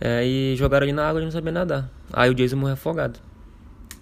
[0.00, 1.88] Aí jogaram ele na água e não sabia nadar.
[2.12, 3.18] Aí o Jason morreu afogado.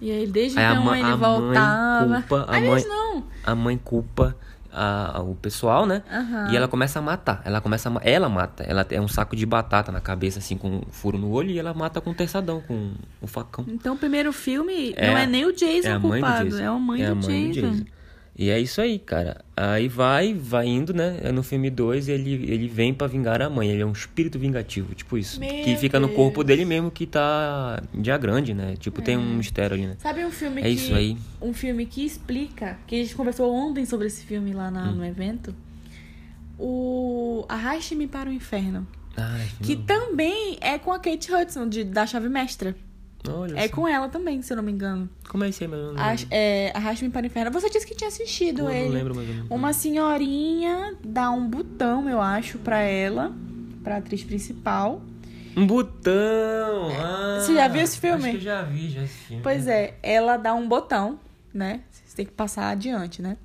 [0.01, 2.21] E aí, desde Aí a então, mãe- ele a mãe voltava.
[2.21, 3.23] culpa, a Aliás, mãe- não.
[3.45, 4.35] A mãe culpa
[4.73, 6.01] a- o pessoal, né?
[6.11, 6.51] Aham.
[6.51, 7.41] E ela começa a matar.
[7.45, 8.63] Ela começa a, ela mata.
[8.63, 11.59] Ela tem um saco de batata na cabeça, assim, com um furo no olho, e
[11.59, 13.65] ela mata com um terçadão, com o facão.
[13.67, 16.49] Então, o primeiro filme É, não é nem o Jason é a mãe do culpado,
[16.49, 16.61] Jason.
[16.63, 17.85] é a mãe, É do, a mãe do Jason.
[18.35, 19.45] E é isso aí, cara.
[19.55, 21.31] Aí vai, vai indo, né?
[21.31, 23.69] No filme 2, ele, ele vem pra vingar a mãe.
[23.69, 25.39] Ele é um espírito vingativo, tipo isso.
[25.39, 26.17] Meu que fica no Deus.
[26.17, 28.75] corpo dele mesmo, que tá dia grande, né?
[28.79, 29.95] Tipo, tem um mistério ali, né?
[29.99, 30.69] Sabe um filme É que.
[30.71, 31.15] isso aí.
[31.39, 34.95] Um filme que explica, que a gente conversou ontem sobre esse filme lá na- Hum.
[34.95, 35.53] no evento.
[36.57, 38.87] O Arraste-me para o Inferno.
[39.15, 39.83] Ai, Que não.
[39.83, 42.75] também é com a Kate Hudson, de, da Chave Mestra.
[43.29, 43.75] Olha É só.
[43.75, 45.09] com ela também, se eu não me engano.
[45.29, 45.79] Como é isso aí, meu?
[45.79, 47.51] Eu não, Ach- é, Arraste-me para o Inferno.
[47.51, 48.85] Você disse que tinha assistido eu ele.
[48.89, 49.49] não lembro mais ou menos.
[49.51, 53.31] Uma senhorinha dá um botão, eu acho, pra ela,
[53.83, 55.01] pra atriz principal.
[55.55, 56.89] Um botão!
[56.99, 58.23] Ah, Você já viu esse filme?
[58.23, 59.43] Acho que eu já vi, já esse filme.
[59.43, 61.19] Pois é, ela dá um botão,
[61.53, 61.81] né?
[61.91, 63.37] Você tem que passar adiante, né?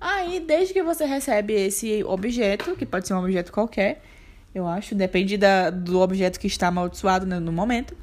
[0.00, 4.02] Aí, desde que você recebe esse objeto, que pode ser um objeto qualquer,
[4.54, 7.96] eu acho, depende da, do objeto que está amaldiçoado né, no momento,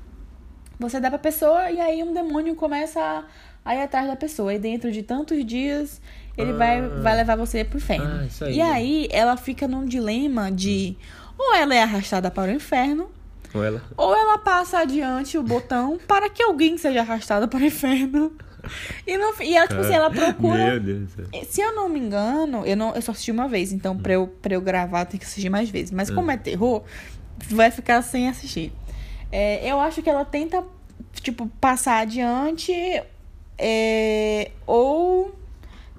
[0.80, 3.24] você dá pra pessoa e aí um demônio começa a,
[3.65, 4.54] a ir atrás da pessoa.
[4.54, 6.02] E dentro de tantos dias,
[6.38, 8.06] ele vai, vai levar você pro inferno.
[8.06, 8.56] Ah, aí.
[8.56, 10.96] E aí, ela fica num dilema de
[11.38, 13.10] ou ela é arrastada para o inferno,
[13.52, 13.82] Com ela.
[13.96, 18.32] ou ela passa adiante o botão para que alguém seja arrastado para o inferno.
[19.08, 20.82] E, fi- e ela, tipo assim, ela procura.
[21.48, 24.28] Se eu não me engano, eu, não, eu só assisti uma vez, então pra, eu,
[24.28, 25.92] pra eu gravar eu tenho que assistir mais vezes.
[25.92, 26.84] Mas como é terror,
[27.50, 28.74] vai ficar sem assistir.
[29.32, 30.63] É, eu acho que ela tenta,
[31.22, 32.74] tipo, passar adiante
[33.58, 35.36] é, ou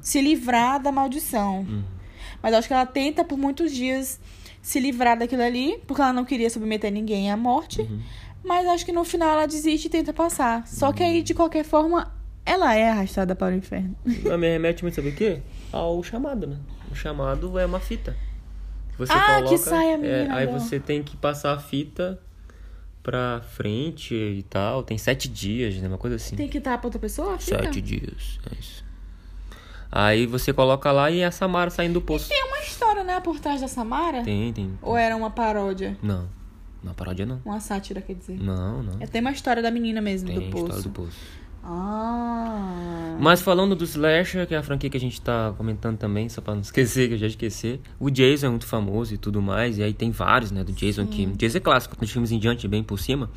[0.00, 1.66] se livrar da maldição.
[2.42, 4.18] Mas eu acho que ela tenta por muitos dias
[4.62, 7.88] se livrar daquilo ali, porque ela não queria submeter ninguém à morte.
[8.42, 10.66] Mas acho que no final ela desiste e tenta passar.
[10.66, 12.10] Só que aí, de qualquer forma,
[12.44, 13.94] ela é arrastada para o inferno.
[14.24, 15.42] Não, me remete muito, sabe o quê?
[15.70, 16.56] Ao chamado, né?
[16.90, 18.16] O chamado é uma fita.
[18.96, 22.18] Você Ah, coloca, que sai a é, Aí você tem que passar a fita
[23.02, 24.82] pra frente e tal.
[24.82, 25.88] Tem sete dias, né?
[25.88, 26.36] Uma coisa assim.
[26.36, 27.34] Tem que estar pra outra pessoa?
[27.34, 27.62] a fita?
[27.62, 28.84] Sete dias, é isso.
[29.92, 32.28] Aí você coloca lá e é a Samara saindo do poço.
[32.28, 34.22] Tem uma história, né, por trás da Samara?
[34.22, 34.78] Tem, tem.
[34.82, 35.98] Ou era uma paródia?
[36.02, 36.28] Não.
[36.82, 37.42] Não, paródia não.
[37.44, 38.40] Uma sátira, quer dizer.
[38.40, 38.96] Não, não.
[39.00, 40.82] É, Tem uma história da menina mesmo, Tem do a história poço.
[40.88, 41.18] do poço.
[41.62, 43.16] Ah.
[43.20, 46.40] Mas falando do Slasher, que é a franquia que a gente tá comentando também, só
[46.40, 47.80] pra não esquecer, que eu já esqueci.
[47.98, 51.06] O Jason é muito famoso e tudo mais, e aí tem vários, né, do Jason
[51.06, 51.26] que...
[51.26, 53.28] O Jason é clássico, dos filmes em diante, bem por cima.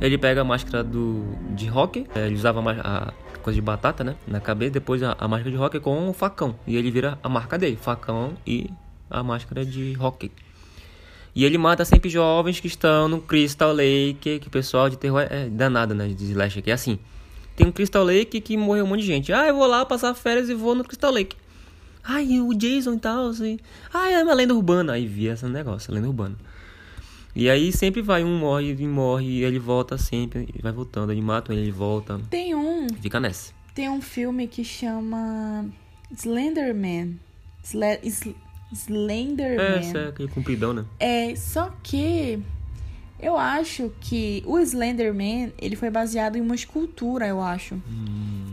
[0.00, 3.12] Ele pega a máscara do, de rock, é, ele usava a, a
[3.46, 4.16] coisa de batata, né?
[4.26, 6.56] Na cabeça, depois a, a máscara de rock com um facão.
[6.66, 8.68] E ele vira a marca dele, facão e
[9.08, 10.32] a máscara de rock.
[11.32, 15.24] E ele mata sempre jovens que estão no Crystal Lake, que o pessoal de terror
[15.30, 16.08] é danado, né?
[16.08, 16.72] De slash aqui.
[16.72, 16.98] É assim.
[17.54, 19.32] Tem um Crystal Lake que morreu um monte de gente.
[19.32, 21.36] Ah, eu vou lá passar férias e vou no Crystal Lake.
[22.02, 23.60] Ai, o Jason e tal, assim.
[23.94, 24.94] Ah, é uma lenda urbana.
[24.94, 26.36] Aí via esse negócio, lenda urbana.
[27.38, 31.12] E aí sempre vai, um morre e morre, e ele volta sempre, vai voltando.
[31.12, 32.18] Ele mata ele volta.
[32.30, 32.65] Tem um,
[33.00, 33.52] Fica nessa.
[33.74, 35.66] tem um filme que chama
[36.14, 37.18] Slenderman.
[37.62, 39.78] Sle Sl É, Slenderman.
[39.78, 40.84] essa é aquele compridão, né?
[40.98, 42.40] É, só que
[43.20, 47.80] eu acho que o Slenderman, ele foi baseado em uma escultura, eu acho.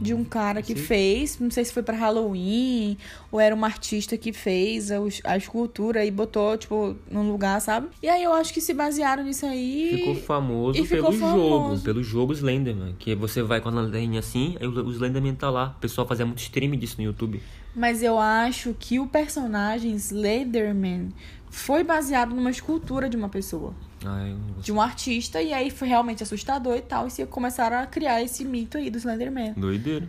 [0.02, 0.82] de um cara que Sim.
[0.84, 2.98] fez, não sei se foi pra Halloween,
[3.32, 7.88] ou era uma artista que fez a, a escultura e botou, tipo, num lugar, sabe?
[8.02, 9.98] E aí eu acho que se basearam nisso aí.
[9.98, 11.38] Ficou famoso e ficou pelo famoso.
[11.38, 12.96] jogo, pelo jogo Slenderman.
[13.00, 15.74] Que você vai com a lanterninha assim, aí o o Slenderman tá lá.
[15.78, 17.42] O pessoal fazia muito stream disso no YouTube.
[17.76, 21.10] Mas eu acho que o personagem Slenderman
[21.50, 23.74] foi baseado numa escultura de uma pessoa,
[24.06, 27.86] Ai, de um artista, e aí foi realmente assustador e tal, e se começaram a
[27.86, 29.54] criar esse mito aí do Slenderman.
[29.56, 30.08] Doideira.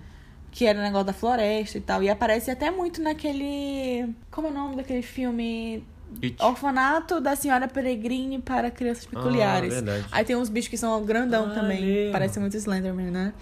[0.50, 2.02] Que era o negócio da floresta e tal.
[2.02, 4.08] E aparece até muito naquele.
[4.30, 5.82] Como é o nome daquele filme?
[6.22, 6.36] It.
[6.40, 9.74] Orfanato da Senhora Peregrine para Crianças Peculiares.
[9.74, 10.06] Ah.
[10.12, 11.80] Aí tem uns bichos que são grandão Ah, também.
[11.84, 12.12] lembro.
[12.12, 13.32] Parece muito Slenderman, né?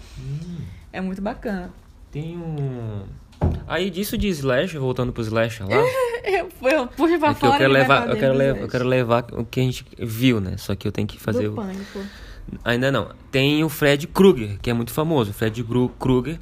[0.91, 1.71] É muito bacana.
[2.11, 3.03] Tem um.
[3.67, 5.69] Aí disso de Slash, voltando pro Slash lá.
[6.23, 8.87] Eu, eu puxo pra é que eu fora quero levar, eu quero levar, eu quero
[8.87, 10.55] levar o que a gente viu, né?
[10.57, 11.55] Só que eu tenho que fazer Do o.
[11.55, 11.99] pânico.
[12.63, 13.09] Ainda não.
[13.29, 15.31] Tem o Fred Krueger, que é muito famoso.
[15.31, 15.61] O Fred
[15.99, 16.39] Krueger.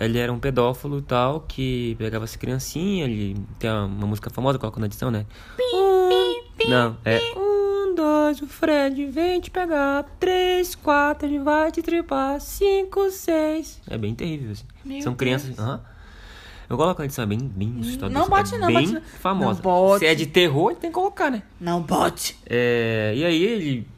[0.00, 4.58] Ele era um pedófilo e tal, que pegava essa criancinha, ele tem uma, música famosa,
[4.58, 5.26] coloca na edição, né?
[5.74, 11.82] Um, não, é um, dois, o Fred vem te pegar, três, quatro, ele vai te
[11.82, 13.80] tripar, cinco, seis.
[13.88, 14.64] É bem terrível, assim.
[14.84, 15.18] Meu São Deus.
[15.18, 15.58] crianças.
[15.58, 15.80] aham.
[16.68, 18.10] Eu coloco na edição, é bem, bem assustador.
[18.10, 19.54] Não assim, bote é não, bem bote famosa.
[19.54, 20.00] Não bote.
[20.00, 21.42] Se é de terror, tem que colocar, né?
[21.58, 22.38] Não bote.
[22.44, 23.88] É, e aí ele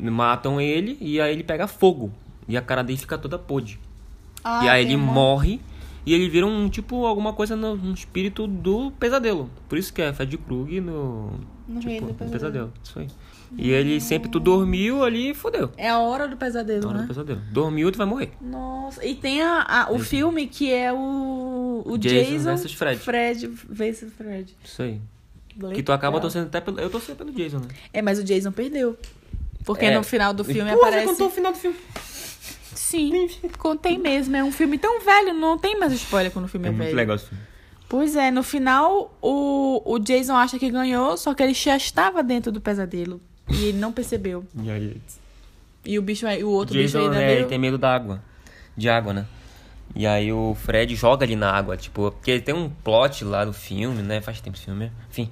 [0.00, 2.12] matam ele e aí ele pega fogo.
[2.48, 3.78] E a cara dele fica toda podre.
[4.46, 5.60] Ah, e aí ele morre
[6.04, 9.50] e ele vira um tipo alguma coisa no, no espírito do pesadelo.
[9.68, 11.32] Por isso que é Fred Krug no,
[11.66, 12.30] No tipo, meio do pesadelo.
[12.32, 12.72] pesadelo.
[12.84, 13.08] Isso aí.
[13.56, 15.70] E ele sempre tu dormiu ali e fodeu.
[15.76, 17.04] É a hora do pesadelo, Na hora né?
[17.04, 17.40] do pesadelo.
[17.52, 18.32] Dormiu, tu vai morrer.
[18.40, 23.00] Nossa, e tem a, a- o filme que é o, o Jason Jason, versus Fred.
[23.00, 24.54] Fred versus Fred.
[24.64, 25.00] Isso aí.
[25.74, 26.78] Que tu acaba torcendo até pelo.
[26.80, 27.68] Eu torci pelo Jason, né?
[27.92, 28.96] É, mas o Jason perdeu.
[29.64, 29.96] Porque É.
[29.96, 31.06] no final do filme Pô, você aparece.
[31.06, 31.76] contou o final do filme.
[32.88, 34.36] Sim, contei mesmo.
[34.36, 36.84] É um filme tão velho, não tem mais spoiler quando o filme é, É muito
[36.84, 36.96] velho.
[36.96, 37.18] legal.
[37.88, 42.22] Pois é, no final o, o Jason acha que ganhou, só que ele já estava
[42.22, 43.20] dentro do pesadelo.
[43.48, 44.44] E ele não percebeu.
[44.62, 44.96] E aí,
[45.84, 47.48] E o bicho aí- o outro bicho Jason, ainda né, ele veio.
[47.48, 48.22] tem medo da água.
[48.76, 49.26] De água, né?
[49.94, 53.52] E aí o Fred joga ele na água, tipo, porque tem um plot lá do
[53.52, 54.20] filme, né?
[54.20, 55.30] Faz tempo esse filme, enfim.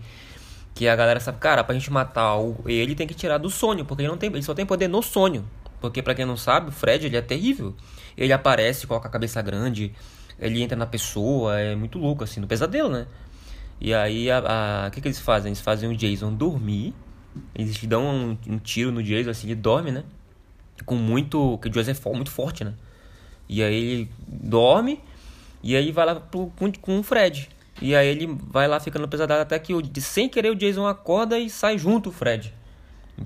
[0.75, 3.85] Que a galera sabe, cara, pra gente matar o, ele tem que tirar do sonho,
[3.85, 5.45] porque ele não tem, ele só tem poder no sonho.
[5.89, 7.75] Porque pra quem não sabe, o Fred ele é terrível.
[8.17, 9.93] Ele aparece, coloca a cabeça grande,
[10.39, 13.07] ele entra na pessoa, é muito louco assim, no pesadelo, né?
[13.81, 15.51] E aí o que, que eles fazem?
[15.51, 16.95] Eles fazem o Jason dormir.
[17.55, 20.05] Eles dão um, um tiro no Jason, assim, ele dorme, né?
[20.85, 21.59] com muito.
[21.59, 22.75] que o Jason é muito forte, né?
[23.49, 25.01] E aí ele dorme
[25.63, 27.49] e aí vai lá pro, com, com o Fred.
[27.83, 31.39] E aí ele vai lá ficando no pesadelo até que, sem querer, o Jason acorda
[31.39, 32.55] e sai junto o Fred.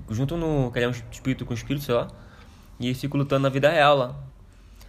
[0.09, 0.71] Junto no.
[0.71, 2.07] que ele é um espírito com espírito, sei lá.
[2.79, 4.15] E eles ficam lutando na vida real lá.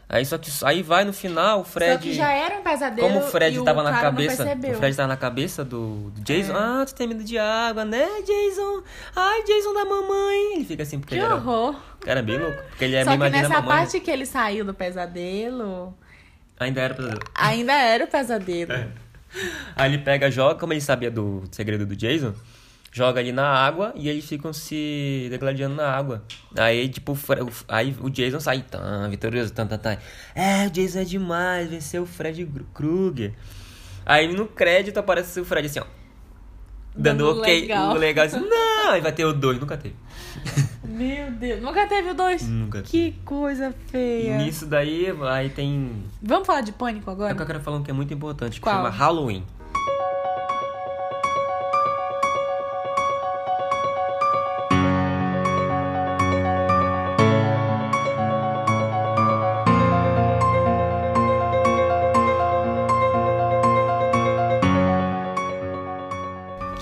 [0.08, 1.92] Aí só que aí vai no final, o Fred.
[1.92, 3.06] Só que já era um pesadelo.
[3.08, 4.42] Como o Fred e tava o na cabeça.
[4.44, 6.52] O Fred tava na cabeça do, do Jason.
[6.52, 6.56] É.
[6.56, 8.82] Ah, tu tem medo de água, né, Jason?
[9.14, 10.54] Ai, Jason da mamãe.
[10.56, 11.36] Ele fica assim porque Que ele era.
[11.36, 11.76] horror.
[12.02, 12.60] O cara é bem louco.
[12.70, 15.94] Porque ele é Só que nessa parte que ele saiu do pesadelo,
[16.58, 17.20] Ainda era pesadelo.
[17.34, 18.72] ainda era o pesadelo.
[19.76, 22.34] Aí ele pega, joga, como ele sabia do segredo do Jason.
[22.92, 26.24] Joga ali na água e eles ficam se degladiando na água.
[26.58, 27.16] Aí, tipo,
[27.68, 29.96] aí o Jason sai, tan, vitorioso, tan, tan, tan.
[30.34, 33.32] É, o Jason é demais, venceu o Fred Krueger.
[34.04, 35.84] Aí no crédito aparece o Fred assim, ó.
[36.92, 37.90] Dando Dando ok, legal.
[37.92, 39.94] o legal assim, não, aí vai ter o dois, nunca teve.
[40.84, 41.62] Meu Deus.
[41.62, 42.42] Nunca teve o dois?
[42.48, 44.38] Nunca Que coisa feia.
[44.38, 46.02] nisso daí, aí tem.
[46.20, 47.32] Vamos falar de pânico É agora?
[47.32, 48.74] o que eu quero falar um que é muito importante, que Qual?
[48.74, 49.44] chama Halloween.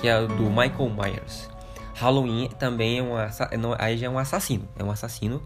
[0.09, 1.49] É do Michael Myers.
[1.95, 4.67] Halloween também é um assa- não, aí já é um assassino.
[4.77, 5.41] É um assassino.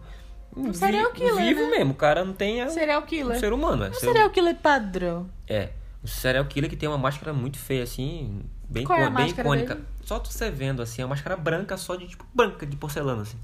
[0.56, 1.70] Um serial killer, Vivo né?
[1.78, 1.94] mesmo.
[1.94, 2.62] O cara não tem.
[2.62, 3.36] É um, Serial killer.
[3.36, 3.86] um ser humano.
[3.86, 5.28] É, Um ser- serial killer padrão.
[5.48, 5.70] é.
[6.04, 8.42] Um serial killer que tem uma máscara muito feia, assim.
[8.70, 9.76] Bem, Qual é bem icônica.
[9.76, 9.88] dele?
[10.04, 13.22] Só tu você vendo, assim, é uma máscara branca, só de tipo branca, de porcelana,
[13.22, 13.38] assim.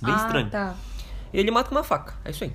[0.00, 0.48] Bem ah, estranho.
[0.50, 0.74] tá.
[1.32, 2.14] E ele mata com uma faca.
[2.24, 2.52] É isso aí.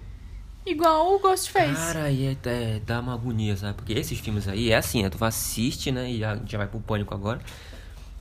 [0.66, 1.76] Igual o Ghostface.
[1.76, 3.76] Cara, aí é, é, dá uma agonia, sabe?
[3.76, 5.12] Porque esses filmes aí é assim, né?
[5.12, 6.10] Tu assiste, né?
[6.10, 7.40] E já, já vai pro pânico agora.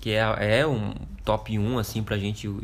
[0.04, 0.92] Que é, é um
[1.24, 2.46] top 1, assim, pra gente.
[2.46, 2.60] E eu,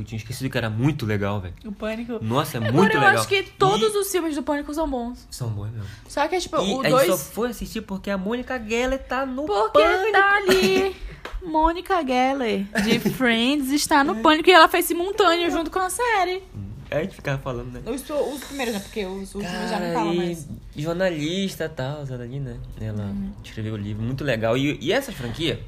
[0.00, 1.54] eu, tinha esquecido que era muito legal, velho.
[1.64, 2.18] O Pânico.
[2.20, 3.14] Nossa, é Agora muito eu legal.
[3.20, 5.24] acho que todos E- os filmes do Pânico são bons.
[5.30, 5.86] São bons mesmo.
[6.08, 7.30] Só que, tipo, E o a gente só dois...
[7.32, 10.10] foi assistir porque a Mônica Geller tá no Porque pânico.
[10.10, 10.96] tá ali.
[11.46, 14.50] Mônica Geller, de Friends, está no Pânico.
[14.50, 16.42] E ela fez simultâneo junto com a série.
[16.90, 17.82] É, a gente ficava falando, né?
[17.86, 18.80] Os, os primeiros, né?
[18.80, 20.48] Porque os últimos já não falam mais.
[20.76, 22.56] jornalista e tal, né?
[22.80, 23.30] Ela Uhum.
[23.44, 24.56] escreveu o livro, muito legal.
[24.56, 25.60] E, e essa franquia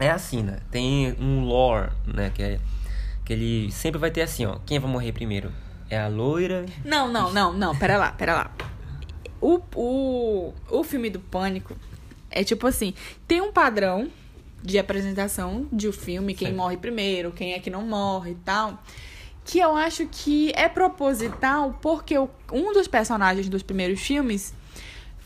[0.00, 0.58] é assim, né?
[0.70, 2.30] Tem um lore, né?
[2.34, 2.60] Que, é,
[3.24, 4.58] que ele sempre vai ter assim, ó.
[4.66, 5.52] Quem vai morrer primeiro?
[5.88, 6.66] É a loira.
[6.84, 7.76] Não, não, não, não.
[7.76, 8.50] Pera lá, pera lá.
[9.40, 11.76] O, o, o filme do Pânico
[12.30, 12.94] é tipo assim:
[13.26, 14.08] tem um padrão
[14.62, 16.56] de apresentação de o filme, quem Certo.
[16.58, 18.82] morre primeiro, quem é que não morre e tal.
[19.44, 24.54] Que eu acho que é proposital porque um dos personagens dos primeiros filmes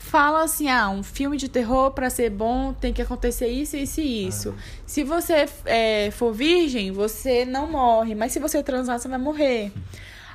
[0.09, 3.99] fala assim: ah, um filme de terror pra ser bom tem que acontecer isso, isso
[4.01, 4.55] e isso.
[4.85, 9.71] Se você é, for virgem, você não morre, mas se você transar, você vai morrer.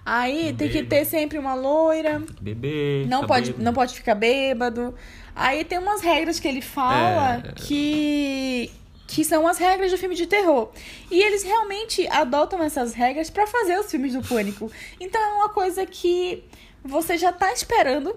[0.05, 3.05] Aí tem que ter sempre uma loira, Bebê.
[3.07, 3.65] não tá pode, bêbado.
[3.65, 4.95] não pode ficar bêbado.
[5.37, 7.53] Aí tem umas regras que ele fala É.
[7.53, 8.71] que
[9.07, 10.71] que são as regras do filme de terror.
[11.11, 14.71] E eles realmente adotam essas regras pra fazer os filmes do pânico.
[15.01, 16.45] Então é uma coisa que
[16.85, 18.15] você já tá esperando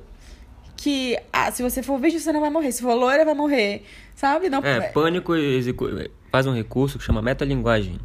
[0.78, 2.72] que ah, se você for virgem, você não vai morrer.
[2.72, 3.84] Se for loira, vai morrer.
[4.16, 4.50] Sabe?
[4.50, 5.90] Não É, Pânico execu-
[6.32, 8.00] faz um recurso que chama metalinguagem.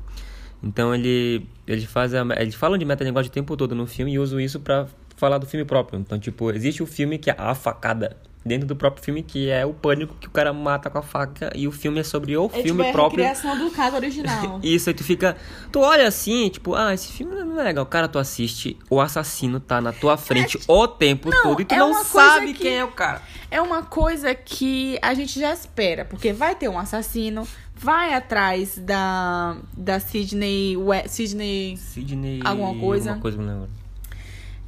[0.63, 4.19] Então ele eles fazem a- eles falam de metalinguagem o tempo todo no filme e
[4.19, 5.99] usam isso pra falar do filme próprio.
[5.99, 8.17] Então, tipo, existe o filme que é a facada
[8.49, 11.53] dentro do próprio filme que é o pânico que o cara mata com a faca
[11.55, 13.25] e o filme é sobre o é, filme tipo, é a próprio.
[13.25, 14.59] recriação do caso original.
[14.65, 15.37] Isso, aí tu fica.
[15.71, 17.85] Tu olha assim, tipo, ah, esse filme não é legal.
[17.87, 21.75] Cara, tu assiste, o assassino tá na tua frente o tempo Não, todo e tu
[21.75, 23.21] é não sabe que- quem é o cara.
[23.51, 28.77] É uma coisa que a gente já espera, porque vai ter um assassino, vai atrás
[28.79, 32.41] da da Sidney, Sidney Sidney.
[32.45, 33.11] Alguma coisa?
[33.11, 33.78] Alguma coisa, não lembro.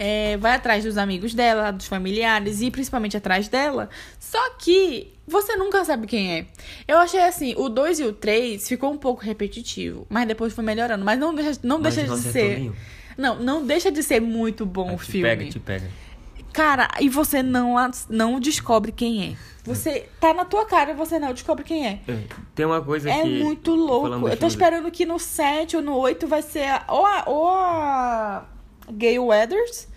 [0.02, 3.90] É, vai atrás dos amigos dela, dos familiares e principalmente atrás dela.
[4.18, 6.46] Só que você nunca sabe quem é.
[6.88, 10.64] Eu achei assim, o 2 e o 3 ficou um pouco repetitivo, mas depois foi
[10.64, 11.04] melhorando.
[11.04, 12.72] Mas não deixa, não Mas deixa de ser.
[13.18, 15.28] Não, não deixa de ser muito bom Aí o te filme.
[15.28, 15.90] pega, te pega.
[16.50, 17.74] Cara, e você não,
[18.08, 19.36] não descobre quem é.
[19.64, 22.00] Você tá na tua cara e você não descobre quem é.
[22.08, 22.18] É,
[22.54, 23.28] Tem uma coisa É que.
[23.44, 23.86] muito falando
[24.20, 24.28] louco.
[24.30, 27.48] Eu tô esperando que no 7 ou no 8 vai ser a, ou, a, ou
[27.50, 28.46] a
[28.90, 29.89] Gay Weathers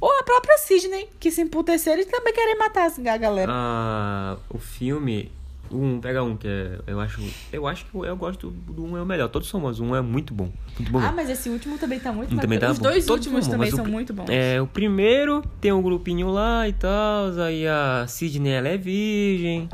[0.00, 3.52] ou a própria Sidney, que se emputeceram e também querem matar a galera.
[3.54, 5.30] Ah, o filme.
[5.74, 6.78] Um, pega um que é.
[6.86, 7.18] Eu acho.
[7.50, 9.28] Eu acho que eu, gosto do um é o melhor.
[9.30, 9.80] Todos são bons.
[9.80, 10.50] Um é muito bom.
[10.78, 10.98] Muito bom.
[10.98, 12.84] Ah, mas esse último também tá muito Um também tá Os bom.
[12.90, 14.26] dois Todos últimos bons, também mas o são pri- muito bons.
[14.28, 17.30] É, o primeiro tem um grupinho lá e tal.
[17.40, 19.66] Aí a Sidney ela é virgem.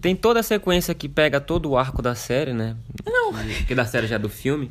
[0.00, 2.76] Tem toda a sequência que pega todo o arco da série, né?
[3.04, 3.32] Não.
[3.66, 4.70] Que, da série já é do filme.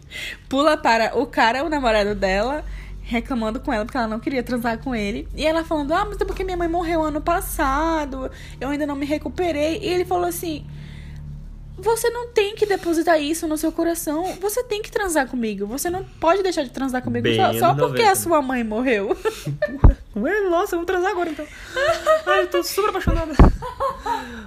[0.49, 2.63] Pula para o cara, o namorado dela,
[3.07, 5.27] reclamando com ela porque ela não queria transar com ele.
[5.33, 8.95] E ela falando: Ah, mas é porque minha mãe morreu ano passado, eu ainda não
[8.95, 9.79] me recuperei.
[9.81, 10.65] E ele falou assim:
[11.77, 14.25] Você não tem que depositar isso no seu coração.
[14.41, 15.65] Você tem que transar comigo.
[15.67, 18.63] Você não pode deixar de transar comigo Bem só, só porque 90, a sua mãe
[18.63, 19.17] morreu.
[20.15, 21.45] Ué, nossa, vamos transar agora então.
[22.25, 23.33] Ai, eu tô super apaixonada.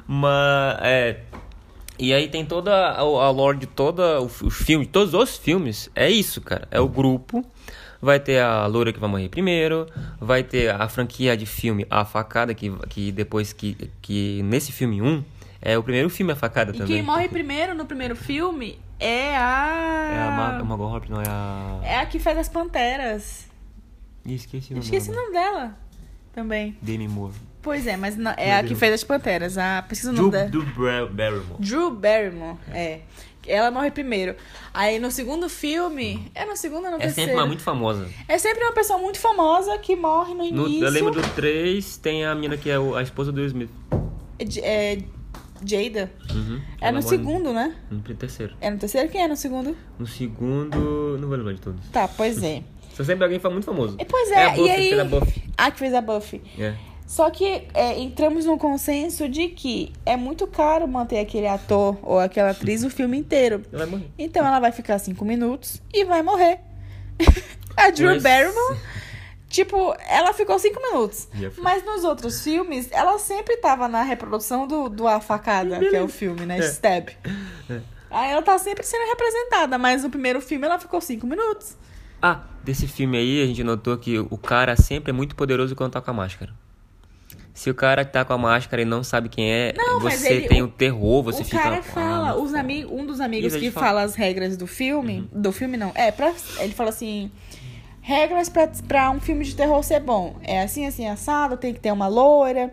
[0.07, 1.21] Mas, é.
[1.99, 5.91] E aí tem toda a, a lore de toda o, os filmes, todos os filmes.
[5.95, 6.69] É isso, cara.
[6.71, 7.45] É o grupo.
[8.03, 9.87] Vai ter a loura que vai morrer primeiro.
[10.19, 15.03] Vai ter a franquia de filme A Facada, que, que depois que, que nesse filme
[15.03, 15.23] 1
[15.61, 16.87] É o primeiro filme a facada E também.
[16.97, 20.11] quem morre primeiro no primeiro filme é a.
[20.15, 21.81] É a Mar Margot Robbie, não é a...
[21.83, 23.47] É a que faz as panteras.
[24.25, 25.23] Ih, esqueci o nome esqueci o dela.
[25.23, 25.79] nome dela
[26.33, 26.77] também.
[26.81, 27.35] Demi Moore.
[27.63, 28.79] Pois é, mas não- é Meu a que Deus.
[28.79, 29.59] fez as panteras.
[29.59, 30.51] A, precisa o Drew, nome dela.
[30.51, 31.57] Drew Bar- Barrymore.
[31.63, 33.01] Drew Barrymore, é.
[33.47, 34.37] Ela morre primeiro.
[34.73, 36.31] Aí no segundo filme.
[36.35, 37.29] É no segundo ou no É terceiro?
[37.31, 38.07] sempre uma muito famosa.
[38.29, 40.85] É sempre uma pessoa muito famosa que morre no No- início.
[40.87, 43.71] eu lembro do 3, tem a menina que é a esposa do Will Smith.
[44.63, 44.99] É É,
[45.65, 46.11] Jada.
[46.31, 46.61] Uhum.
[46.81, 47.77] É no segundo, né?
[47.91, 48.55] No terceiro.
[48.61, 49.09] É no terceiro?
[49.11, 49.77] Quem é no segundo?
[49.99, 51.87] No segundo, não vou lembrar de todos.
[51.91, 52.63] Tá, pois é.
[52.97, 53.97] Só sempre alguém muito famoso.
[53.99, 54.89] E, pois É é, a Buffy, e aí.
[54.91, 55.43] pela Buffy.
[55.57, 56.43] Ah, que fez a Buffy.
[56.59, 56.75] É.
[57.11, 62.21] Só que é, entramos num consenso de que é muito caro manter aquele ator ou
[62.21, 63.65] aquela atriz o filme inteiro.
[63.73, 64.11] Ela vai morrer.
[64.17, 66.61] Então ela vai ficar cinco minutos e vai morrer.
[67.77, 68.79] a Drew Pois- Barrymore,
[69.49, 71.27] tipo, ela ficou cinco minutos.
[71.59, 76.03] Mas nos outros filmes, ela sempre tava na reprodução do, do A Facada, que é
[76.05, 76.59] o filme, né?
[76.59, 76.61] É.
[76.61, 77.09] Stab.
[78.09, 81.77] Aí ela tá sempre sendo representada, mas no primeiro filme ela ficou cinco minutos.
[82.23, 85.95] Ah, desse filme aí, a gente notou que o cara sempre é muito poderoso quando
[85.95, 86.60] tá com a máscara.
[87.61, 90.49] Se o cara tá com a máscara e não sabe quem é, Não, você ele-
[90.49, 91.59] tem o- o terror, você o fica.
[91.63, 92.55] cara "Ah, fala, meu os Deus".
[92.55, 93.87] ami um dos amigos que fala.
[93.87, 97.31] fala as regras do filme, do filme não, é, pra, ele fala assim,
[98.01, 101.81] regras pra, pra um filme de terror ser bom, é assim, assim, assado, tem que
[101.81, 102.73] ter uma loira,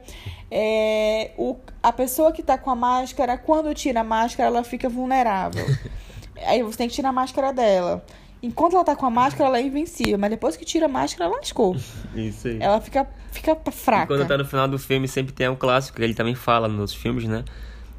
[0.49, 4.87] é, o, a pessoa que tá com a máscara, quando tira a máscara, ela fica
[4.87, 5.65] vulnerável,
[6.47, 8.05] aí você tem que tirar a máscara dela.
[8.41, 11.25] Enquanto ela tá com a máscara, ela é invencível, mas depois que tira a máscara,
[11.25, 11.75] ela lascou.
[12.15, 12.57] Isso aí.
[12.61, 14.07] Ela fica, fica E fraca.
[14.07, 16.93] quando tá no final do filme, sempre tem um clássico que ele também fala nos
[16.93, 17.43] filmes, né?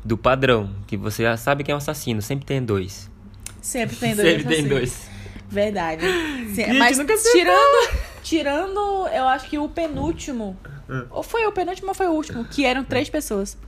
[0.05, 3.11] Do padrão, que você já sabe quem é o assassino, sempre tem dois.
[3.61, 4.29] Sempre tem dois.
[4.29, 5.11] sempre tem dois.
[5.49, 6.03] Verdade.
[6.55, 7.91] Sim, Gente, mas nunca tirando,
[8.23, 10.57] tirando, eu acho que o penúltimo.
[10.89, 11.05] Hum.
[11.11, 12.45] Ou foi o penúltimo ou foi o último?
[12.45, 13.59] Que eram três pessoas,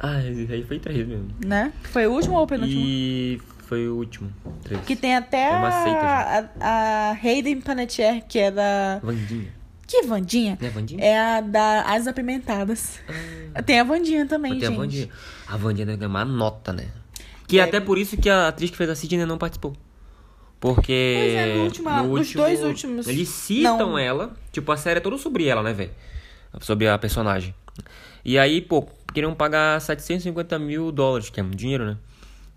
[0.00, 1.28] Ah, aí foi três mesmo.
[1.44, 1.72] né?
[1.92, 2.80] Foi o último ou o penúltimo?
[2.82, 3.40] E
[3.70, 4.32] foi o último.
[4.64, 4.80] Três.
[4.84, 8.98] Que tem até É uma seita, a, a, a Hayden Panettiere, que é da.
[9.00, 9.54] Vandinha.
[9.86, 10.58] Que Vandinha?
[10.60, 11.04] É Vandinha?
[11.04, 12.98] É a da As Apimentadas.
[13.64, 14.74] Tem a Vandinha também, Tem gente.
[14.74, 15.08] a Vandinha.
[15.46, 16.88] A Vandinha deve ganhar uma nota, né?
[17.46, 19.72] Que é até por isso que a atriz que fez a Sidney não participou.
[20.58, 21.16] Porque.
[21.20, 23.06] Pois é, no último- nos dois últimos.
[23.08, 23.98] Eles citam Não.
[23.98, 24.32] ela.
[24.52, 25.90] Tipo, a série é toda sobre ela, né, velho?
[26.60, 27.54] Sobre a personagem.
[28.24, 31.96] E aí, pô, queriam pagar 750 mil dólares, que é muito dinheiro, né?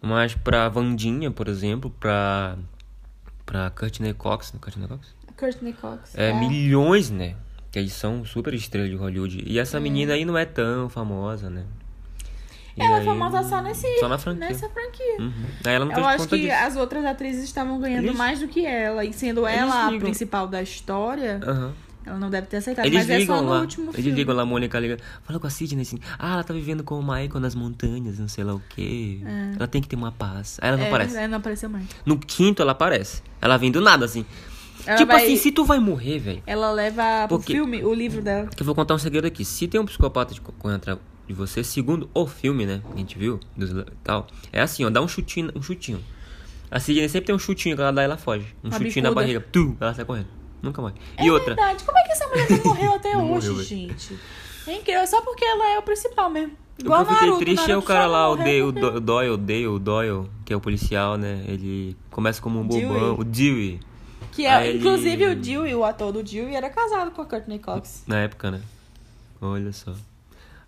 [0.04, 2.58] Mas pra Vandinha, por exemplo, pra.
[3.46, 4.52] Pra Courtney Cox.
[4.54, 4.60] né?
[4.62, 5.08] Courtney Cox?
[5.38, 6.16] Courtney Cox.
[6.16, 7.36] É, milhões, né?
[7.72, 9.44] Que eles são super estrelas de Hollywood.
[9.48, 11.64] E essa menina aí não é tão famosa, né?
[12.76, 14.48] E Ela é aí- famosa só nesse, Só na franquia.
[14.48, 15.18] nessa franquia.
[15.20, 15.46] Uhum.
[15.66, 16.54] Ela não Eu acho que disso.
[16.54, 19.06] as outras atrizes estavam ganhando Eles- mais do que ela.
[19.06, 21.74] E sendo Eles ela a principal da história, Aham.
[22.06, 22.86] Ela não deve ter aceitado.
[22.86, 23.62] Eles Mas é ligam só no lá.
[23.62, 24.12] último Eles filme.
[24.12, 24.98] ligam lá, a Mônica liga.
[25.24, 25.98] Fala com a Sidney assim.
[26.20, 29.20] Ah, ela tá vivendo com o Michael nas montanhas, não sei lá o quê.
[29.56, 30.58] Ela tem que ter uma paz.
[30.62, 31.18] Aí ela não é, aparece.
[31.18, 31.86] Ela não apareceu mais.
[32.06, 33.22] No quinto ela aparece.
[33.42, 34.26] Ela vem do nada, assim.
[34.86, 36.44] Ela tipo vai- assim, se tu vai morrer, velho.
[36.46, 38.48] Ela leva pro Porque- filme o livro dela.
[38.48, 39.46] Que eu vou contar um segredo aqui.
[39.46, 42.82] Se tem um psicopata de co- contra de você, segundo o filme, né?
[42.90, 43.72] Que a gente viu, dos,
[44.04, 44.28] tal.
[44.52, 46.04] É assim, ó, dá um chutinho, um chutinho.
[46.70, 48.48] A Sidney sempre tem um chutinho que ela dá e ela foge.
[48.64, 49.16] Um Uma chutinho na bicuda.
[49.22, 49.46] barriga.
[49.52, 50.28] Tu, ela sai correndo.
[50.64, 50.96] Nunca mais.
[51.18, 51.54] É E outra.
[51.54, 51.84] verdade.
[51.84, 54.18] Como é que essa mulher não morreu até Não hoje, morreu, gente?
[54.66, 55.06] É incrível.
[55.06, 56.54] Só porque ela é o principal mesmo.
[56.54, 58.72] O que Igual eu fiquei Naruto, triste é o Naruto cara lá, o, De, o
[59.00, 61.44] Doyle, Dale, Doyle, que é o policial, né?
[61.48, 62.86] Ele começa como um Dewey.
[62.88, 63.20] bobão.
[63.20, 63.80] O Dewey.
[64.32, 67.26] Que é, Aí ele- inclusive o Dewey, o ator do Dewey, era casado com a
[67.26, 68.04] Courtney Cox.
[68.08, 68.62] Na época, né?
[69.40, 69.94] Olha só.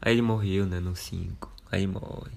[0.01, 0.79] Aí ele morreu, né?
[0.79, 1.49] No 5.
[1.71, 2.31] Aí morre.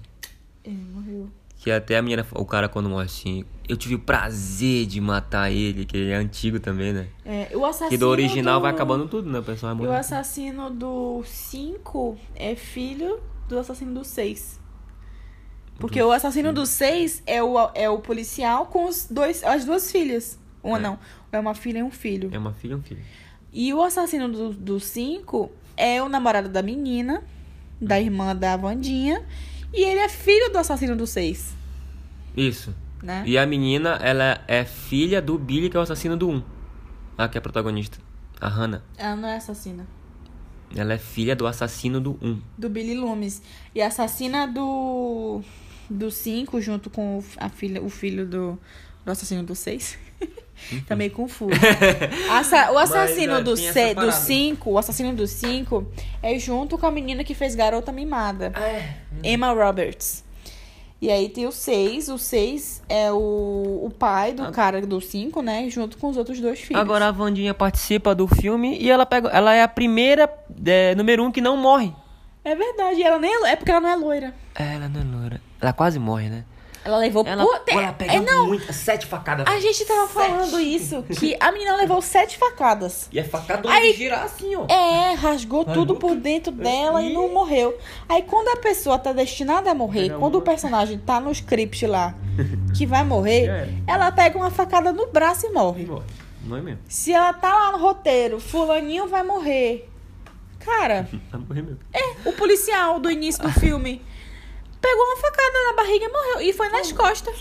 [0.63, 1.29] Ele morreu.
[1.59, 5.51] Que até a menina, o cara quando morre assim, eu tive o prazer de matar
[5.51, 7.07] ele, que ele é antigo também, né?
[7.23, 9.39] É, o assassino Que do original do- vai acabando tudo, né?
[9.39, 14.59] O pessoal vai o assassino do 5 é filho do assassino do 6.
[15.79, 19.91] Porque o assassino do 6 é o, é o policial com os dois, as duas
[19.91, 20.37] filhas.
[20.61, 20.81] Uma É.
[20.81, 20.99] não.
[21.31, 22.29] É uma filha e um filho.
[22.33, 23.01] É uma filha e um filho.
[23.53, 27.23] E o assassino do 5 é o namorado da menina,
[27.79, 29.23] da irmã da Vandinha.
[29.73, 31.55] E ele é filho do assassino do 6.
[32.35, 32.75] Isso.
[33.01, 33.23] Né?
[33.25, 36.43] E a menina, ela é filha do Billy, que é o assassino do 1.
[37.17, 37.97] Ah, que é a protagonista.
[38.39, 38.81] A Hannah.
[38.97, 39.85] Ela não é assassina.
[40.75, 42.41] Ela é filha do assassino do 1.
[42.57, 43.41] Do Billy Loomis.
[43.73, 45.41] E a assassina do.
[45.89, 48.59] Do 5, junto com o, a filha, o filho do,
[49.03, 49.97] do assassino do 6.
[50.87, 51.49] tá meio confuso.
[52.29, 54.11] Assa- o assassino é, do 6, do parada.
[54.11, 55.91] 5, o assassino do 5
[56.21, 58.51] é junto com a menina que fez Garota Mimada.
[58.55, 58.93] É.
[59.23, 60.23] Emma Roberts.
[61.01, 62.09] E aí tem o 6.
[62.09, 65.69] O 6 é o, o pai do cara do 5, né?
[65.69, 66.81] Junto com os outros dois filhos.
[66.81, 69.29] Agora a Vandinha participa do filme e ela pega.
[69.29, 70.29] Ela é a primeira,
[70.65, 71.93] é, número 1 um que não morre.
[72.43, 73.01] É verdade.
[73.01, 74.33] Ela nem é, é porque ela não é loira.
[74.55, 76.43] Ela não é Ela quase morre, né?
[76.83, 77.23] Ela levou...
[77.27, 79.45] Ela, ela pega é, não, muita, sete facadas.
[79.47, 83.09] a gente tava falando isso, que a menina levou sete facadas.
[83.11, 84.65] E é facada Aí- de girar assim, ó.
[84.67, 87.13] É, rasgou Rasgou tudo por dentro dela e Ih.
[87.13, 87.77] não morreu.
[88.07, 91.85] Aí quando a pessoa tá destinada a morrer, Pegar quando o personagem tá no script
[91.85, 92.15] lá,
[92.77, 93.69] que vai morrer, era.
[93.87, 95.87] ela pega uma facada no braço e morre.
[96.43, 96.79] Não é mesmo?
[96.87, 99.89] Se ela tá lá no roteiro, fulaninho vai morrer.
[100.59, 101.79] Cara, Vai morrer mesmo.
[102.25, 104.01] o policial do início do filme
[104.81, 106.41] pegou uma facada na barriga e morreu.
[106.41, 107.35] E foi nas costas.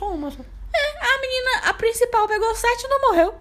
[0.75, 3.35] É, a menina, a principal, pegou sete e não morreu.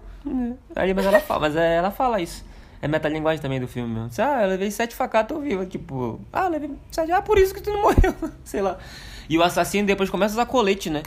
[0.74, 2.44] Ali, mas ela fala, mas é, ela fala isso.
[2.80, 4.10] É metalinguagem também do filme mesmo.
[4.18, 5.66] Ah, eu levei sete facadas, tô viva.
[5.66, 7.10] Tipo, ah, levei sete.
[7.10, 8.14] Ah, por isso que tu não morreu.
[8.44, 8.78] sei lá.
[9.28, 11.02] E o assassino depois começa a usar colete, né?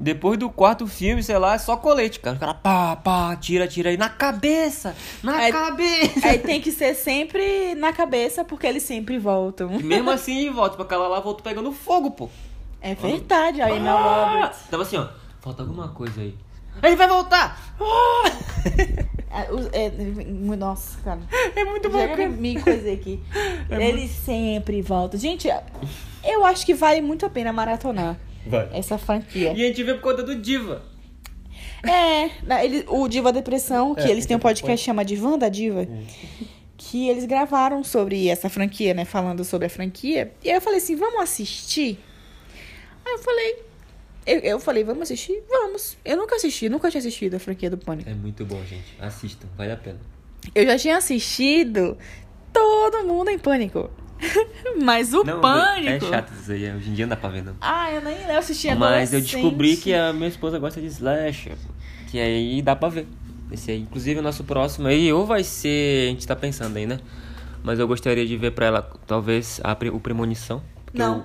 [0.00, 2.36] Depois do quarto filme, sei lá, é só colete, cara.
[2.36, 4.94] O cara pá, pá, tira, tira aí na cabeça!
[5.24, 6.28] Na Aí- cabeça!
[6.28, 9.72] Aí tem que ser sempre na cabeça, porque eles sempre voltam.
[9.78, 12.28] E mesmo assim, volta pra aquela lá, voltou pegando fogo, pô.
[12.80, 14.30] É verdade, aí meu Ah!
[14.34, 14.60] Roberts.
[14.70, 15.08] Tava assim, ó.
[15.40, 16.34] Falta alguma coisa aí.
[16.80, 17.58] Ele vai voltar!
[17.80, 18.30] Ah!
[19.30, 19.90] É, os- é,
[20.56, 21.20] nossa, cara.
[21.56, 22.28] É muito Já bacana.
[22.28, 23.20] me coisei aqui.
[23.68, 25.18] É Ele sempre volta.
[25.18, 25.48] Gente,
[26.24, 28.16] eu acho que vale muito a pena maratonar
[28.48, 28.68] Vai.
[28.72, 29.52] essa franquia.
[29.52, 30.82] E a gente vê por conta do Diva.
[31.82, 35.04] É, na- ele, o Diva Depressão, que É, eles têm um que podcast que chama
[35.04, 35.86] Divan da Diva,
[36.76, 39.04] que eles gravaram sobre essa franquia, né?
[39.04, 40.32] Falando sobre a franquia.
[40.42, 41.98] E aí eu falei assim, vamos assistir?
[43.04, 43.56] Aí eu falei.
[44.26, 45.42] Eu, eu falei, vamos assistir?
[45.48, 45.96] Vamos.
[46.04, 48.10] Eu nunca assisti, nunca tinha assistido a franquia do Pânico.
[48.10, 48.94] É muito bom, gente.
[49.00, 49.98] Assistam, vale a pena.
[50.54, 51.96] Eu já tinha assistido
[52.52, 53.88] todo mundo em pânico.
[54.82, 55.88] Mas o pânico.
[56.06, 57.54] É chato isso aí, hoje em dia não dá pra ver, não.
[57.60, 61.56] Ah, eu nem eu assisti Mas eu descobri que a minha esposa gosta de slasher.
[62.08, 63.06] Que aí dá pra ver.
[63.50, 66.08] Esse aí, inclusive, o nosso próximo aí, ou vai ser.
[66.08, 66.98] A gente tá pensando aí, né?
[67.62, 70.62] Mas eu gostaria de ver pra ela, talvez, a, o Premonição.
[70.92, 71.24] Não.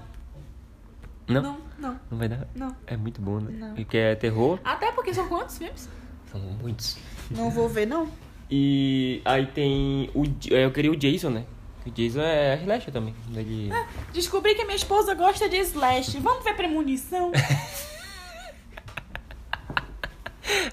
[1.28, 1.42] eu- Não?
[1.44, 2.48] Não, não, Não vai dar?
[2.56, 2.76] não.
[2.88, 3.52] É muito bom, né?
[3.58, 3.74] Não.
[3.76, 4.60] Porque é terror.
[4.64, 5.90] Até porque são quantos filmes?
[6.32, 6.98] São muitos.
[7.32, 8.08] Não vou ver, não.
[8.56, 10.10] E aí tem.
[10.14, 11.44] O, J- eu queria o Jason, né?
[11.86, 13.14] O Jason é slasher também.
[13.36, 13.70] Ele...
[14.14, 16.18] Descobri que minha esposa gosta de slash.
[16.20, 17.32] Vamos ver premonição?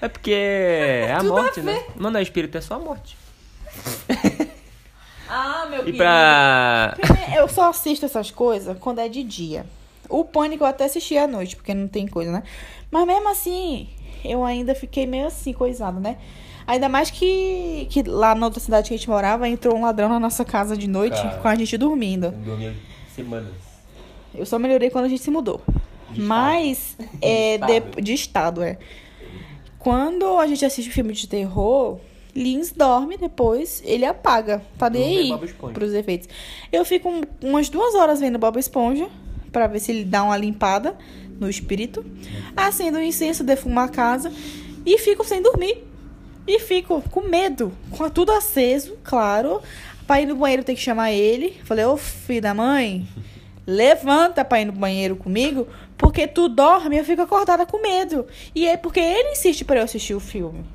[0.01, 1.83] É porque é a Tudo a morte, né?
[1.95, 3.17] Não, não é espírito, é só a morte.
[5.33, 6.97] Ah, meu E pra.
[7.33, 9.65] Eu só assisto essas coisas quando é de dia.
[10.09, 12.43] O Pânico eu até assisti à noite, porque não tem coisa, né?
[12.91, 13.87] Mas mesmo assim,
[14.25, 16.17] eu ainda fiquei meio assim, coisado, né?
[16.67, 20.07] Ainda mais que, que lá na outra cidade que a gente morava, entrou um ladrão
[20.09, 21.37] na nossa casa de noite Cara.
[21.39, 22.31] com a gente dormindo.
[22.31, 22.73] Dormi
[23.15, 23.53] semanas.
[24.33, 25.61] Eu só melhorei quando a gente se mudou.
[26.11, 28.01] De Mas, é, De estado.
[28.01, 28.77] de estado, é.
[29.79, 31.99] Quando a gente assiste filme de terror,
[32.35, 34.61] Lins dorme depois, ele apaga.
[34.77, 35.31] Tá nem aí
[35.73, 36.29] pros efeitos.
[36.71, 39.09] Eu fico um- umas duas horas vendo Bob Esponja,
[39.51, 40.95] pra ver se ele dá uma limpada
[41.39, 42.05] no espírito.
[42.55, 44.31] Acendo um incenso, defumo a casa
[44.85, 45.83] e fico sem dormir.
[46.47, 49.61] E fico com medo, com tudo aceso, claro.
[50.07, 51.59] Pra ir no banheiro tem que chamar ele.
[51.63, 53.07] Falei, ô filho da mãe,
[53.65, 55.67] levanta pra ir no banheiro comigo,
[55.97, 58.27] porque tu dorme e eu fico acordada com medo.
[58.55, 60.65] E é porque ele insiste pra eu assistir o filme.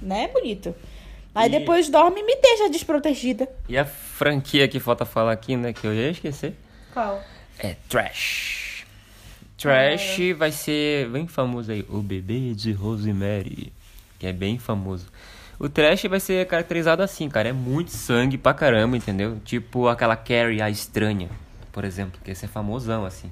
[0.00, 0.74] Né, bonito?
[1.34, 3.48] Aí E- depois dorme e me deixa desprotegida.
[3.68, 5.72] E a franquia que falta falar aqui, né?
[5.72, 6.54] Que eu ia esquecer.
[6.92, 7.20] Qual?
[7.58, 8.84] É Trash.
[9.56, 11.84] Trash vai ser bem famoso aí.
[11.88, 13.72] O bebê de Rosemary.
[14.18, 15.06] Que é bem famoso.
[15.58, 17.48] O Trash vai ser caracterizado assim, cara.
[17.48, 19.38] É muito sangue pra caramba, entendeu?
[19.44, 21.28] Tipo aquela Carrie, a estranha,
[21.72, 22.20] por exemplo.
[22.22, 23.30] Que esse é famosão, assim.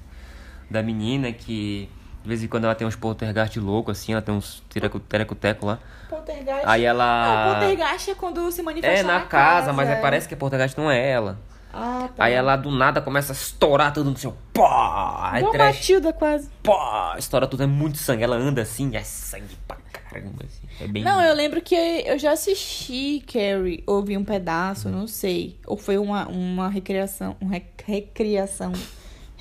[0.69, 1.89] Da menina que...
[2.23, 4.11] De vez em quando ela tem uns poltergeist louco, assim.
[4.11, 4.61] Ela tem uns
[5.07, 5.79] tereco-teco lá.
[6.09, 6.63] Poltergeist.
[6.65, 7.05] Aí ela...
[7.05, 9.95] Ah, poltergeist é quando se manifesta É, na, casa, mas é- é.
[10.01, 11.39] parece que a poltergeist não é ela.
[11.73, 12.25] Ah, tá.
[12.25, 15.19] Aí ela do nada começa a estourar tudo no seu pó.
[15.31, 16.49] Aí trash, Matilda quase.
[16.63, 18.23] pó, estoura tudo, é muito sangue.
[18.23, 19.77] Ela anda assim, é sangue pra
[20.09, 20.83] caramba, assim.
[20.83, 21.03] É bem.
[21.03, 25.55] Não, eu lembro que eu já assisti Carrie, ouvi um pedaço, não sei.
[25.65, 27.35] Ou foi uma, uma recriação.
[27.41, 28.71] Um rec- recriação.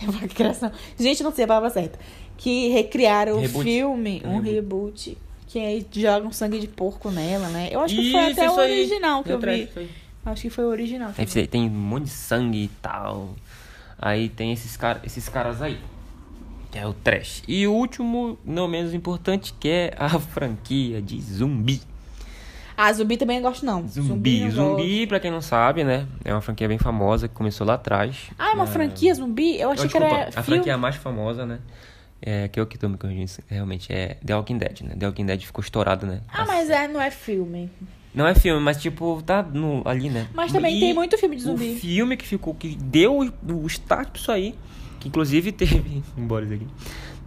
[0.02, 0.70] Uma recriação.
[0.98, 1.98] Gente, não sei a palavra certa.
[2.36, 3.58] Que recriaram Reboot.
[3.60, 5.08] o filme, É um reboot.
[5.10, 5.18] reboot.
[5.46, 7.68] Que aí jogam sangue de porco nela, né?
[7.72, 8.72] Eu acho que foi Isso, até o isso aí.
[8.80, 9.70] original que eu trash, vi.
[9.76, 9.90] aí.
[10.26, 11.12] Acho que foi o original.
[11.14, 13.34] que eu tem um monte de sangue e tal.
[13.98, 15.78] Aí tem esses, cara, esses caras aí.
[16.76, 17.42] Que é o trash.
[17.48, 21.80] E o último, não menos importante, que é a franquia de zumbi.
[22.76, 23.88] Ah, zumbi também não gosto, não.
[23.88, 24.40] Zumbi.
[24.40, 25.08] não Zumbi, gosto.
[25.08, 26.06] pra quem não sabe, né?
[26.22, 28.24] É uma franquia bem famosa que começou lá atrás.
[28.38, 29.58] Ah, é uma franquia zumbi?
[29.58, 30.56] Eu achei Oh, que era desculpa, a filme.
[30.58, 31.60] franquia mais famosa, né?
[32.20, 34.94] É, que eu que tô me corrigindo, realmente, é The Walking Dead, né?
[34.98, 36.20] The Walking Dead ficou estourado, né?
[36.28, 37.70] Ah, mas é, não é filme.
[38.14, 40.28] Não é filme, mas tipo, tá no, ali, né?
[40.34, 41.72] Mas também E tem muito filme de zumbi.
[41.72, 44.54] O filme que ficou, que deu o, o start pra isso aí,
[45.00, 46.02] Que inclusive teve.
[46.16, 46.66] Embora isso aqui.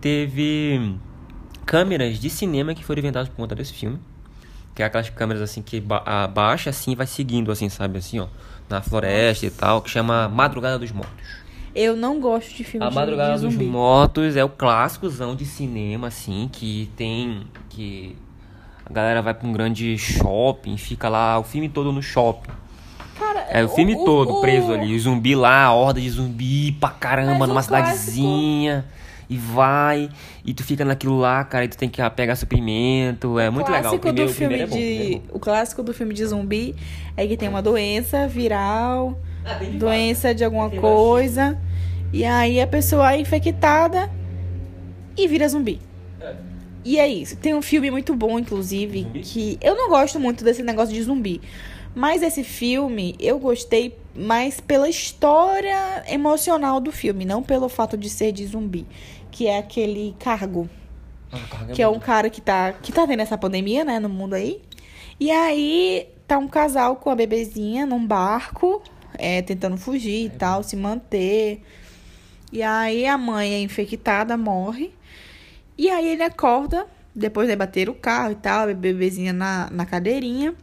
[0.02, 0.96] Teve
[1.66, 4.00] câmeras de cinema que foram inventadas por conta desse filme.
[4.74, 7.98] Que é aquelas câmeras assim que ba abaixa assim e vai seguindo, assim, sabe?
[7.98, 8.28] Assim, ó.
[8.70, 11.40] Na floresta e tal, que chama Madrugada dos Mortos.
[11.76, 13.56] Eu não gosto de filme A Madrugada de dos.
[13.56, 17.48] Mortos é o clássicozão de cinema, assim, que tem.
[17.70, 18.16] que
[18.86, 22.50] a galera vai pra um grande shopping, fica lá o filme todo no shopping.
[23.20, 24.96] Cara, É o filme todo o- preso ali.
[24.96, 28.86] O zumbi lá, a horda de zumbi pra caramba, Mas o numa clássico- cidadezinha.
[29.32, 30.10] E vai,
[30.44, 33.38] e tu fica naquilo lá, cara, e tu tem que ah, pegar suprimento.
[33.38, 33.94] É muito legal.
[33.94, 36.26] O primeiro, do o filme é bom, o de é o clássico do filme de
[36.26, 36.76] zumbi
[37.16, 39.20] é que tem uma doença viral,
[39.78, 41.56] doença de alguma Tem coisa,
[42.12, 44.10] e aí a pessoa é infectada
[45.16, 45.80] e vira zumbi.
[46.84, 47.36] E é isso.
[47.38, 49.20] Tem um filme muito bom, inclusive, Zumbi?
[49.20, 51.40] que eu não gosto muito desse negócio de zumbi.
[52.00, 58.10] Mas esse filme eu gostei mais pela história emocional do filme, não pelo fato de
[58.10, 58.88] ser de zumbi.
[59.30, 60.70] Que é aquele cargo
[61.30, 64.08] Ah, carga que é um cara que tá, que tá tendo essa pandemia, né, no
[64.08, 64.62] mundo aí.
[65.20, 68.82] E aí tá um casal com a bebezinha num barco,
[69.18, 71.62] é, tentando fugir e tal, se manter.
[72.50, 74.94] E aí a mãe é infectada, morre.
[75.78, 79.86] E aí ele acorda, depois de bater o carro e tal, a bebezinha na, na
[79.86, 80.56] cadeirinha.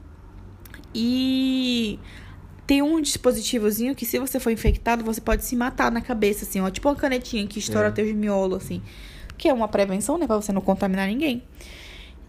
[0.99, 1.99] E
[2.67, 6.59] tem um dispositivozinho que se você for infectado, você pode se matar na cabeça, assim,
[6.59, 6.71] ó.
[6.71, 7.91] Tipo uma canetinha que estoura É.
[7.91, 8.81] teus miolos, assim.
[9.37, 10.27] Que é uma prevenção, né?
[10.27, 11.43] Pra você não contaminar ninguém.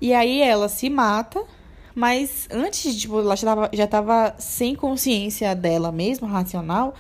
[0.02, 1.42] E aí ela se mata,
[1.96, 6.94] mas antes, tipo, ela já tava, já tava sem consciência dela mesma, racional.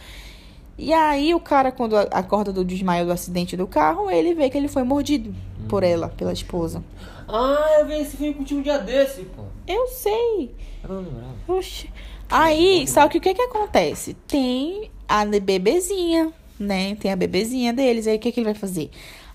[0.77, 4.57] E aí o cara, quando acorda do desmaio do acidente do carro, ele vê que
[4.57, 5.35] ele foi mordido
[5.67, 6.81] por ela, pela esposa.
[7.27, 9.43] Ah, eu vi esse filme contigo um dia desse, pô.
[9.67, 10.55] Eu sei.
[10.83, 11.35] Eu não lembrava.
[11.47, 11.89] Oxi.
[12.29, 14.13] Aí, só que o que que acontece?
[14.27, 16.95] Tem a bebezinha, né?
[16.95, 18.07] Tem a bebezinha deles.
[18.07, 18.89] Aí o que que ele vai fazer?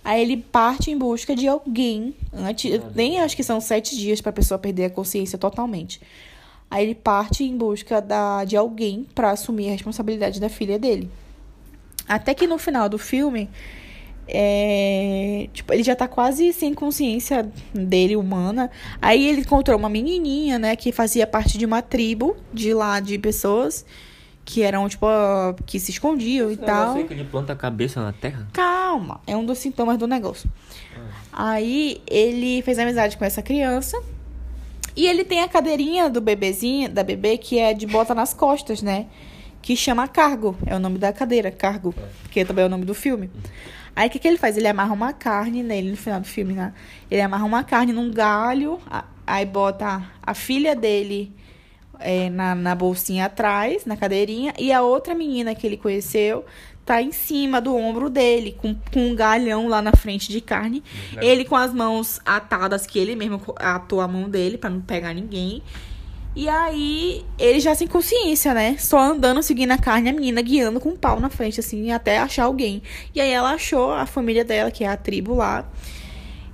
[0.05, 2.15] Aí ele parte em busca de alguém.
[2.33, 6.01] Antes, nem acho que são sete dias pra pessoa perder a consciência totalmente.
[6.71, 11.11] Aí ele parte em busca da, de alguém pra assumir a responsabilidade da filha dele.
[12.09, 13.49] Até que no final do filme,
[14.35, 18.71] é, tipo, ele já tá quase sem consciência dele humana.
[19.01, 23.19] Aí ele encontrou uma menininha, né, que fazia parte de uma tribo de lá de
[23.19, 23.85] pessoas
[24.45, 26.81] que eram, tipo, ah, que se escondiam e Esse tal.
[26.81, 28.49] negócio aí que ele planta a cabeça na terra?
[28.53, 30.51] Calma, é um dos sintomas do negócio.
[31.33, 34.03] Aí ele fez amizade com essa criança.
[34.95, 38.83] E ele tem a cadeirinha do bebezinho, da bebê, que é de bota nas costas,
[38.83, 39.07] né?
[39.63, 40.57] Que chama cargo.
[40.67, 41.95] É o nome da cadeira, cargo.
[42.31, 43.31] Que também é o nome do filme.
[43.95, 44.57] Aí o que, que ele faz?
[44.57, 46.73] Ele amarra uma carne nele no final do filme, né?
[47.11, 48.81] Ele amarra uma carne num galho,
[49.27, 51.33] aí bota a filha dele
[52.01, 56.45] é, na, na bolsinha atrás, na cadeirinha, e a outra menina que ele conheceu
[56.85, 60.83] tá em cima do ombro dele, com, com um galhão lá na frente de carne.
[61.21, 65.15] Ele com as mãos atadas, que ele mesmo atou a mão dele pra não pegar
[65.15, 65.63] ninguém.
[66.35, 68.77] E aí, ele já sem consciência, né?
[68.79, 72.19] Só andando, seguindo a carne, a menina guiando com um pau na frente, assim, até
[72.19, 72.83] achar alguém.
[73.15, 75.71] E aí ela achou a família dela, que é a tribo lá.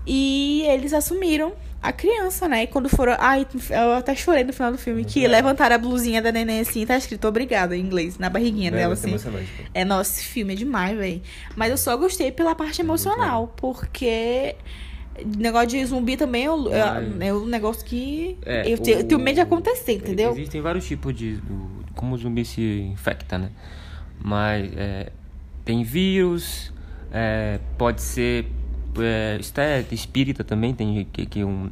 [0.05, 2.65] E eles assumiram a criança, né?
[2.65, 3.15] E quando foram.
[3.19, 6.85] Ai, eu até chorei no final do filme que levantaram a blusinha da neném assim,
[6.85, 9.11] tá escrito obrigada em inglês, na barriguinha dela, assim.
[9.73, 11.23] É, nossa, esse filme é demais, velho.
[11.55, 14.57] Mas eu só gostei pela parte emocional, porque
[15.25, 19.05] negócio de zumbi também é, o- é, é um negócio que É, eu, tenho, eu
[19.05, 20.31] tenho o- medo de acontecer, entendeu?
[20.33, 21.41] Existem vários tipos de.
[21.51, 22.61] o- como o zumbi se
[22.93, 23.51] infecta, né?
[24.21, 25.11] Mas é,
[25.65, 26.73] tem vírus,
[27.13, 28.47] é, pode ser.
[29.01, 31.69] É, é espírita também, tem que, que um,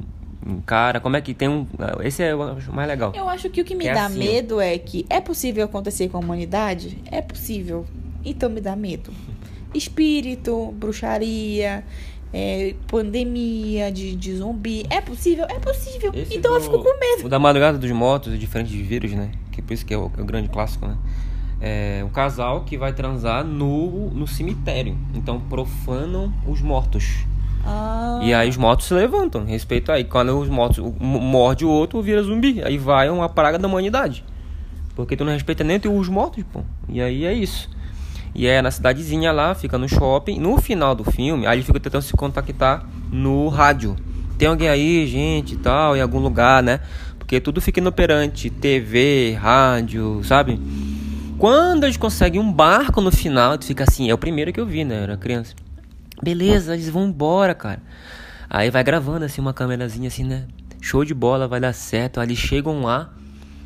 [0.46, 1.00] um cara.
[1.00, 1.66] Como é que tem um.
[2.04, 3.12] Esse é o mais legal.
[3.16, 4.18] Eu acho que o que me É dá assim, ó.
[4.32, 6.98] medo é que é possível acontecer com a humanidade?
[7.10, 7.84] É possível.
[8.24, 9.12] Então me dá medo.
[9.74, 11.84] Espírito, bruxaria,
[12.38, 14.84] é, pandemia de, de zumbi.
[14.90, 15.46] É possível?
[15.48, 16.10] É possível.
[16.14, 17.24] Esse então eu do- fico com medo.
[17.26, 19.30] O da Madrugada dos Mortos é diferente de vírus, né?
[19.50, 20.96] Que por isso que é o, é o grande clássico, né?
[21.60, 24.96] É um casal que vai transar no, no cemitério.
[25.14, 27.24] Então profanam os mortos.
[27.64, 30.04] Ah, E aí os mortos se levantam, respeito aí.
[30.04, 32.62] Quando os mortos um morde o outro, vira zumbi.
[32.62, 34.22] Aí vai uma praga da humanidade.
[34.94, 36.60] Porque tu não respeita nem os mortos, pô.
[36.88, 37.70] E aí é isso.
[38.36, 40.38] E é na cidadezinha lá, fica no shopping.
[40.38, 43.96] No final do filme, aí ele fica tentando se contactar no rádio.
[44.36, 46.80] Tem alguém aí, gente, e tal, em algum lugar, né?
[47.18, 48.50] Porque tudo fica inoperante.
[48.50, 50.60] TV, rádio, sabe?
[51.38, 54.66] Quando eles conseguem um barco no final, tu fica assim, é o primeiro que eu
[54.66, 54.98] vi, né?
[54.98, 55.54] Eu era criança.
[56.22, 57.80] Beleza, eles vão embora, cara.
[58.50, 60.44] Aí vai gravando assim uma câmerazinha assim, né?
[60.78, 62.20] Show de bola, vai dar certo.
[62.20, 63.10] Aí eles chegam lá.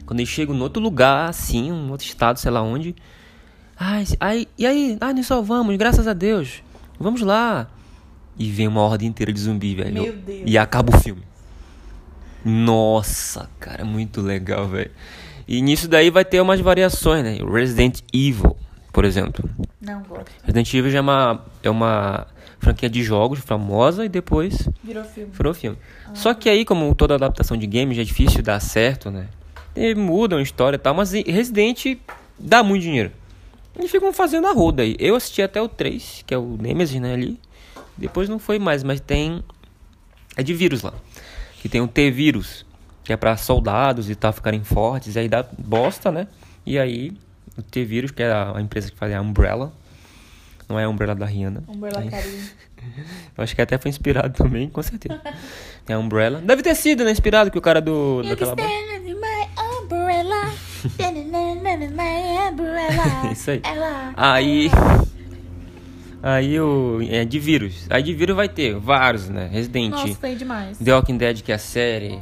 [0.06, 2.94] Quando eles chegam em outro lugar, assim, um outro estado, sei lá onde.
[3.82, 4.98] Ai, ai, e aí?
[5.00, 6.62] Ah, nos salvamos, graças a Deus.
[6.98, 7.66] Vamos lá.
[8.38, 10.02] E vem uma horda inteira de zumbi, velho.
[10.02, 10.42] Meu Deus.
[10.44, 11.22] E acaba o filme.
[12.44, 14.90] Nossa, cara, muito legal, velho.
[15.48, 17.38] E nisso daí vai ter umas variações, né?
[17.50, 18.54] Resident Evil,
[18.92, 19.48] por exemplo.
[19.80, 20.30] Não gosto.
[20.42, 22.26] Resident Evil já é uma, é uma
[22.58, 25.30] franquia de jogos famosa e depois Virou filme.
[25.32, 25.78] virou filme.
[26.12, 29.28] Só que aí, como toda adaptação de game já é difícil dar certo, né?
[29.74, 31.96] E mudam a história e tal, mas Resident
[32.38, 33.10] dá muito dinheiro.
[33.78, 34.96] E ficam fazendo a roda aí.
[34.98, 37.38] Eu assisti até o 3, que é o Nemesis, né, ali.
[37.96, 39.42] Depois não foi mais, mas tem...
[40.36, 40.92] É de vírus lá.
[41.60, 42.64] Que tem o T-Vírus,
[43.04, 45.16] que é pra soldados e tal ficarem fortes.
[45.16, 46.26] Aí dá bosta, né?
[46.64, 47.12] E aí,
[47.58, 49.72] o T-Vírus, que é a, empresa que faz a Umbrella.
[50.68, 51.64] Não é a Umbrella da Rihanna.
[51.68, 52.50] Umbrella Aí- Academy.
[53.36, 55.20] eu acho que até foi inspirado também, com certeza.
[55.84, 56.40] Tem a Umbrella.
[56.40, 57.10] Deve ter sido, né?
[57.10, 58.22] Inspirado que o cara do.
[58.22, 58.68] daquela banda.
[58.68, 60.52] Stand my umbrella.
[63.32, 63.62] Isso aí.
[64.16, 64.70] Aí.
[66.22, 67.00] Aí o.
[67.08, 67.86] É de vírus.
[67.88, 69.48] Aí de vírus vai ter vários, né?
[69.50, 69.90] Resident.
[69.90, 70.78] Nossa, foi demais.
[70.78, 72.20] The Walking Dead, que é a série.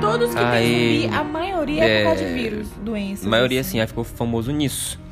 [0.00, 3.26] Todos que Aí, tem zumbi, a maioria é, por causa de é, vírus, doenças.
[3.26, 5.03] A maioria, assim, aí ficou famoso nisso.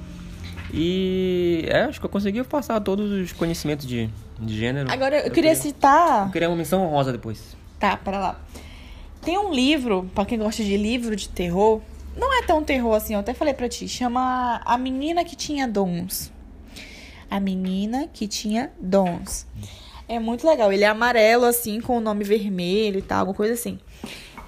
[0.73, 1.67] E.
[1.69, 4.09] É, acho que eu consegui passar todos os conhecimentos de,
[4.41, 4.91] de gênero.
[4.91, 6.27] Agora, eu, queria citar.
[6.27, 7.57] Eu queria uma menção honrosa depois.
[7.79, 8.41] Tá, pera lá.
[9.21, 11.81] Tem um livro, pra quem gosta de livro de terror.
[12.17, 13.89] Não é tão terror assim, eu até falei pra ti.
[13.89, 16.33] Chama A Menina que Tinha Dons.
[17.31, 19.47] A Menina que Tinha Dons.
[20.09, 20.73] É muito legal.
[20.73, 23.79] Ele é amarelo, assim, com o nome vermelho e tal, alguma coisa assim.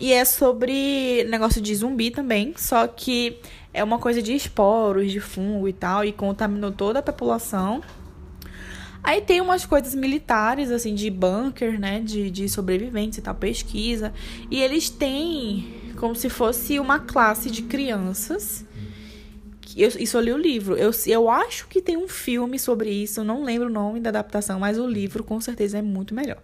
[0.00, 3.38] E é sobre negócio de zumbi também, só que
[3.74, 7.82] é uma coisa de esporos, de fungo e tal, e contaminou toda a população.
[9.02, 12.00] Aí tem umas coisas militares, assim, de bunker, né?
[12.00, 14.14] De, de sobreviventes e tal, pesquisa.
[14.50, 18.64] E eles têm como se fosse uma classe de crianças.
[19.76, 20.76] Eu, isso eu li o livro.
[20.76, 23.24] Eu, eu acho que tem um filme sobre isso.
[23.24, 26.40] Não lembro o nome da adaptação, mas o livro com certeza é muito melhor.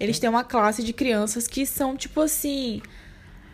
[0.00, 2.80] Eles têm uma classe de crianças que são, tipo assim.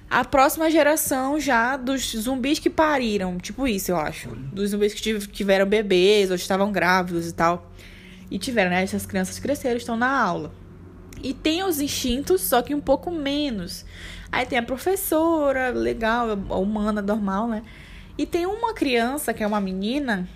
[0.08, 3.38] A próxima geração já dos zumbis que pariram.
[3.38, 4.28] Tipo isso, eu acho.
[4.30, 7.70] Dos zumbis que tiv- tiveram bebês ou estavam grávidos e tal.
[8.30, 8.82] E tiveram, né?
[8.82, 10.52] Essas crianças cresceram, estão na aula.
[11.22, 13.84] E tem os instintos, só que um pouco menos.
[14.30, 17.62] Aí tem a professora, legal, a humana, normal, né?
[18.18, 20.28] E tem uma criança, que é uma menina,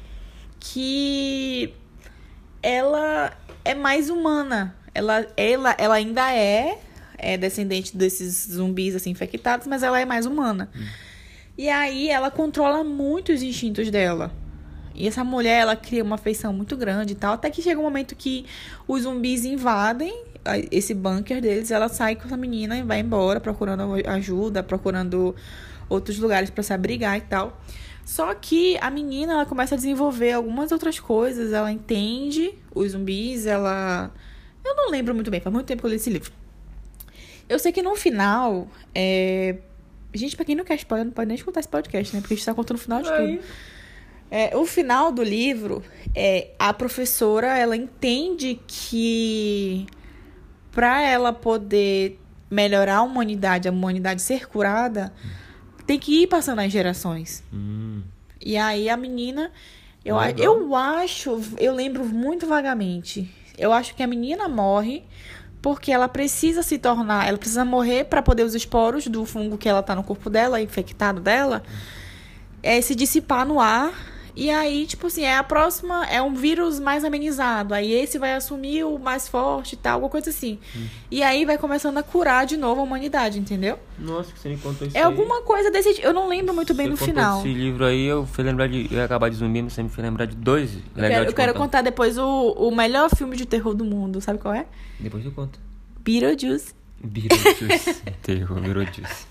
[0.58, 1.74] que
[2.62, 3.32] ela
[3.64, 4.76] é mais humana.
[4.94, 6.78] Ela, ela, ela ainda é,
[7.20, 10.70] é descendente desses zumbis assim infectados, mas ela é mais humana.
[11.56, 14.32] E aí ela controla muito os instintos dela.
[14.94, 17.34] E essa mulher, ela cria uma afeição muito grande e tal.
[17.34, 18.44] Até que chega um momento que
[18.86, 20.24] os zumbis invadem
[20.70, 21.70] esse bunker deles.
[21.70, 25.34] Ela sai com essa menina e vai embora, procurando ajuda, procurando
[25.88, 27.60] outros lugares pra se abrigar e tal.
[28.04, 31.52] Só que a menina, ela começa a desenvolver algumas outras coisas.
[31.52, 34.12] Ela entende os zumbis, ela...
[34.64, 36.32] Eu não lembro muito bem, faz muito tempo que eu li esse livro.
[37.50, 39.56] Eu sei que no final, é...
[40.14, 42.20] Gente, pra quem não quer spoiler, não pode nem escutar esse podcast, né?
[42.20, 43.40] Porque a gente tá contando o final de tudo.
[44.30, 45.82] É, o final do livro
[46.14, 49.86] é a professora ela entende que
[50.70, 55.12] para ela poder melhorar a humanidade, a humanidade ser curada,
[55.86, 57.42] tem que ir passando as gerações.
[57.52, 58.02] Hum.
[58.40, 59.50] E aí a menina,
[60.04, 60.44] eu, Legal.
[60.44, 63.28] eu acho, eu lembro muito vagamente.
[63.58, 65.02] Eu acho que a menina morre
[65.62, 69.68] porque ela precisa se tornar, ela precisa morrer para poder os esporos do fungo que
[69.68, 71.62] ela tá no corpo dela, infectado dela,
[72.62, 73.92] é se dissipar no ar.
[74.40, 77.74] E aí, tipo assim, é a próxima, é um vírus mais amenizado.
[77.74, 80.58] Aí esse vai assumir o mais forte e tal, alguma coisa assim.
[81.10, 83.78] E aí vai começando a curar de novo a humanidade, entendeu?
[83.98, 85.04] Nossa, que você me contou isso É aí.
[85.04, 86.00] alguma coisa desse.
[86.00, 87.40] Eu não lembro muito bem Você no final.
[87.40, 88.86] Esse livro aí, eu fui lembrar de.
[88.90, 90.72] Eu ia acabar de zumbi, mas você me fez lembrar de dois.
[90.72, 91.82] Eu Legal quero, de eu quero contar.
[91.82, 94.22] depois o, o melhor filme de terror do mundo.
[94.22, 94.64] Sabe qual é?
[94.98, 95.58] Depois eu conto.
[96.02, 96.72] Beetlejuice.
[97.04, 97.94] Beetlejuice.
[98.24, 99.26] Terror, Beetlejuice.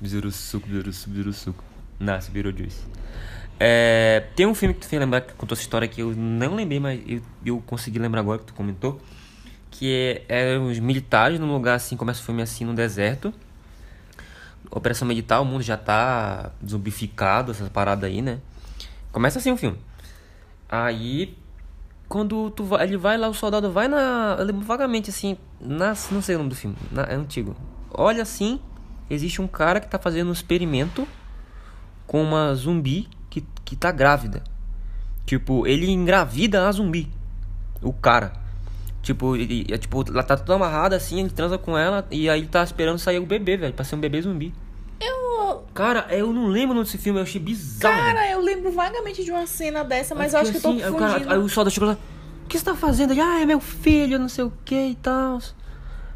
[0.00, 1.64] Besouro-suco, besouro-suco, besouro-suco.
[1.98, 2.82] Nasce Beetlejuice.
[3.58, 6.54] É, tem um filme que tu fez lembrar, que contou essa história que eu não
[6.54, 9.00] lembrei, mas eu, eu consegui lembrar agora que tu comentou.
[9.70, 13.32] Que é, é os militares num lugar assim, começa o filme assim no deserto.
[14.70, 18.38] Operação Medital, o mundo já tá zumbificado, essa parada aí, né?
[19.12, 19.78] Começa assim o filme.
[20.68, 21.36] Aí,
[22.08, 24.36] quando tu vai, ele vai lá, o soldado vai na.
[24.38, 27.56] Eu lembro vagamente assim, na, não sei o nome do filme, na- é antigo.
[27.90, 28.60] Olha assim,
[29.08, 31.06] existe um cara que tá fazendo um experimento
[32.06, 33.08] com uma zumbi
[33.66, 34.42] que, tá grávida.
[35.26, 37.10] Tipo, ele engravida a zumbi.
[37.82, 38.32] O cara.
[39.02, 42.28] Tipo, e- e- é, tipo, ela tá toda amarrada assim, ele transa com ela e
[42.30, 43.74] aí ele tá esperando sair o bebê, velho.
[43.74, 44.54] Pra ser um bebê zumbi.
[45.00, 45.64] Eu.
[45.74, 47.94] Cara, eu não lembro desse filme, eu achei bizarro.
[47.94, 48.06] velho.
[48.16, 50.82] Cara, eu lembro vagamente de uma cena dessa, mas eu acho que eu tô assim,
[50.82, 51.20] aí o confundindo.
[51.24, 51.94] cara, aí o solda chegou lá,
[52.44, 53.12] o que você tá fazendo?
[53.12, 55.38] Ele, ah, é meu filho, não sei o que e tal.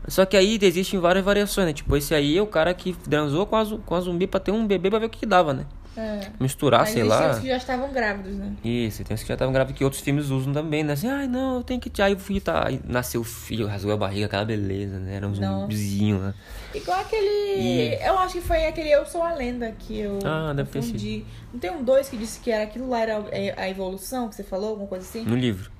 [0.09, 1.73] Só que aí existem várias variações, né?
[1.73, 4.51] Tipo, esse aí é o cara que transou com a, com a zumbi pra ter
[4.51, 5.67] um bebê pra ver o que, que dava, né?
[5.97, 6.21] É.
[6.39, 7.33] Misturar, Mas sei lá.
[7.33, 8.53] os que já estavam grávidos, né?
[8.65, 10.93] Isso, tem uns que já estavam grávidos que outros filmes usam também, né?
[10.93, 12.01] Assim, ai não, eu tenho que.
[12.01, 12.69] Aí o filho tá.
[12.69, 15.17] Aí nasceu o filho, rasgou a barriga, aquela beleza, né?
[15.17, 16.35] Era um zumbizinho, né?
[16.75, 17.61] Igual aquele.
[17.61, 20.79] E- Eu acho que foi aquele Eu Sou a Lenda que eu Ah, deve ter
[20.81, 21.25] confundi.
[21.53, 23.25] Não tem um dois que disse que era aquilo lá era
[23.57, 25.25] a evolução que você falou, alguma coisa assim?
[25.25, 25.71] No livro.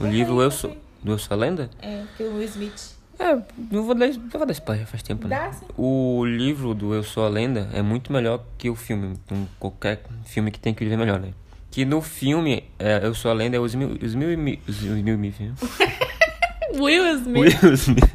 [0.00, 0.50] No livro Eu.
[0.50, 0.74] Sou.
[1.02, 1.70] Do Eu Sou a Lenda?
[1.80, 2.97] É, que o Will Smith.
[3.18, 3.36] É,
[3.70, 5.36] não vou dar, não vou dar spoiler, faz tempo, né?
[5.38, 5.66] Dá sim.
[5.76, 9.18] O livro do Eu Sou a Lenda é muito melhor que o filme.
[9.58, 11.32] Qualquer filme que tem que ver melhor, né?
[11.70, 14.60] Que no filme, é, Eu Sou a Lenda é os mil, os mil, e mi-
[14.68, 15.52] os mil, e mil?
[16.74, 17.62] Will Smith.
[17.62, 18.14] Will Smith.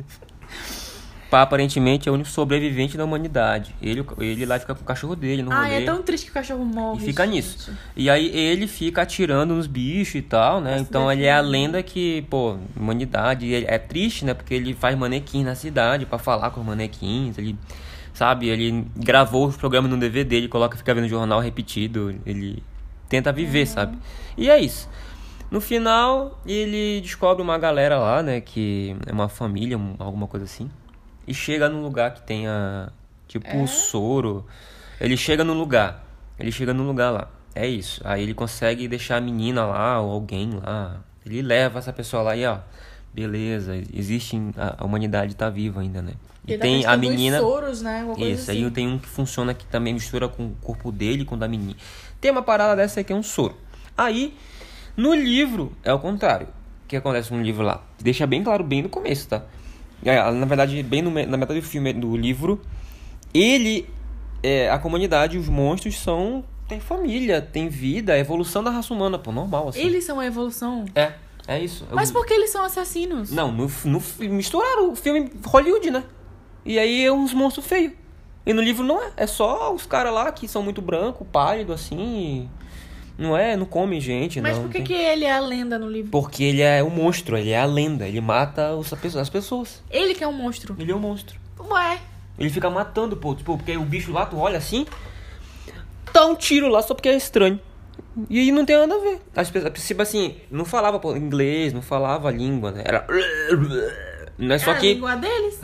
[1.33, 3.73] Pá, aparentemente é o único sobrevivente da humanidade.
[3.81, 6.33] Ele, ele lá fica com o cachorro dele no Ah, é tão triste que o
[6.35, 7.01] cachorro morre.
[7.01, 7.33] E fica gente.
[7.33, 7.71] nisso.
[7.95, 10.77] E aí ele fica atirando nos bichos e tal, né?
[10.77, 13.47] Então ele é a lenda que, pô, humanidade.
[13.47, 14.35] Ele- é triste, né?
[14.35, 17.35] Porque ele faz manequim na cidade pra falar com os manequins.
[17.39, 17.57] Ele,
[18.13, 22.13] sabe, ele gravou os programas no DVD, ele coloca, fica vendo jornal repetido.
[22.27, 22.61] Ele
[23.09, 23.97] tenta viver, sabe?
[24.37, 24.87] E é isso.
[25.49, 28.39] No final, ele descobre uma galera lá, né?
[28.39, 30.69] Que é uma família, um- alguma coisa assim.
[31.27, 32.91] E chega num lugar que tenha,
[33.27, 34.45] tipo, o soro.
[34.99, 36.05] Ele chega num lugar.
[36.39, 37.29] Ele chega num lugar lá.
[37.55, 38.01] É isso.
[38.03, 41.01] Aí ele consegue deixar a menina lá, ou alguém lá.
[41.25, 42.59] Ele leva essa pessoa lá e, ó.
[43.13, 44.35] Beleza, existe.
[44.57, 46.13] A, humanidade tá viva ainda, né?
[46.47, 47.39] E tem a menina.
[47.39, 48.05] soros, né?
[48.17, 48.65] Isso, assim.
[48.65, 51.47] aí tem um que funciona que também mistura com o corpo dele, com o da
[51.47, 51.75] menina.
[52.19, 53.55] Tem uma parada dessa aí que é um soro.
[53.95, 54.35] Aí,
[54.97, 56.47] no livro, é o contrário.
[56.47, 57.83] O que acontece no livro lá?
[58.01, 59.43] Deixa bem claro, bem no começo, tá?
[60.03, 62.61] Na verdade, bem no na metade do filme, do livro,
[63.33, 63.87] ele,
[64.41, 66.43] é, a comunidade, os monstros são.
[66.67, 69.81] tem família, tem vida, é a evolução da raça humana, pô, normal assim.
[69.81, 70.85] Eles são a evolução.
[70.95, 71.13] É,
[71.47, 71.85] é isso.
[71.91, 73.31] Mas Eu- por que eles são assassinos?
[73.31, 76.03] não, no, no, misturaram o filme Hollywood, né?
[76.65, 77.93] E aí é uns monstros feios.
[78.45, 79.11] E no livro não é.
[79.17, 81.97] É só os caras lá que são muito branco, pálido, assim.
[81.97, 82.49] e
[83.17, 84.63] Não é, não come gente, Mas não.
[84.63, 86.09] por que, tem- que ele é a lenda no livro?
[86.09, 88.07] Porque ele é um monstro, ele é a lenda.
[88.07, 89.83] Ele mata os- as pessoas.
[89.91, 90.75] Ele que é um monstro.
[90.79, 91.39] Ele é um monstro.
[91.59, 91.99] Ué.
[92.39, 93.35] Ele fica matando, pô.
[93.35, 94.85] Tipo, porque o bicho lá, tu olha assim,
[96.11, 97.59] dá um tiro lá só porque é estranho.
[98.29, 99.21] E aí não tem nada a ver.
[99.35, 102.81] As pessoas, tipo assim, não falava pô, inglês, não falava a língua, né?
[102.85, 103.05] Era.
[104.37, 104.93] Não é só é a que.
[104.95, 105.59] língua deles.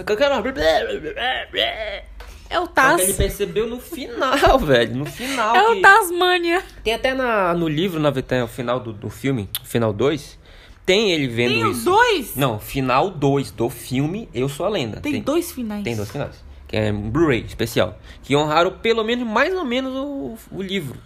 [2.49, 2.99] É o que Taz.
[3.01, 4.95] ele percebeu no final, velho.
[4.95, 5.55] No final.
[5.55, 6.63] É o que- Tasmania.
[6.83, 10.39] Tem até na, no livro, na até o final do, do filme, final 2,
[10.85, 11.69] tem ele vendo Tem isso.
[11.71, 12.35] os dois?
[12.35, 14.99] Não, final 2 do filme Eu Sou a Lenda.
[14.99, 15.83] Tem, dois finais.
[15.83, 16.43] Tem dois finais.
[16.67, 17.99] Que é um Blu-ray especial.
[18.23, 20.97] Que honraram pelo menos, mais ou menos, o, o livro.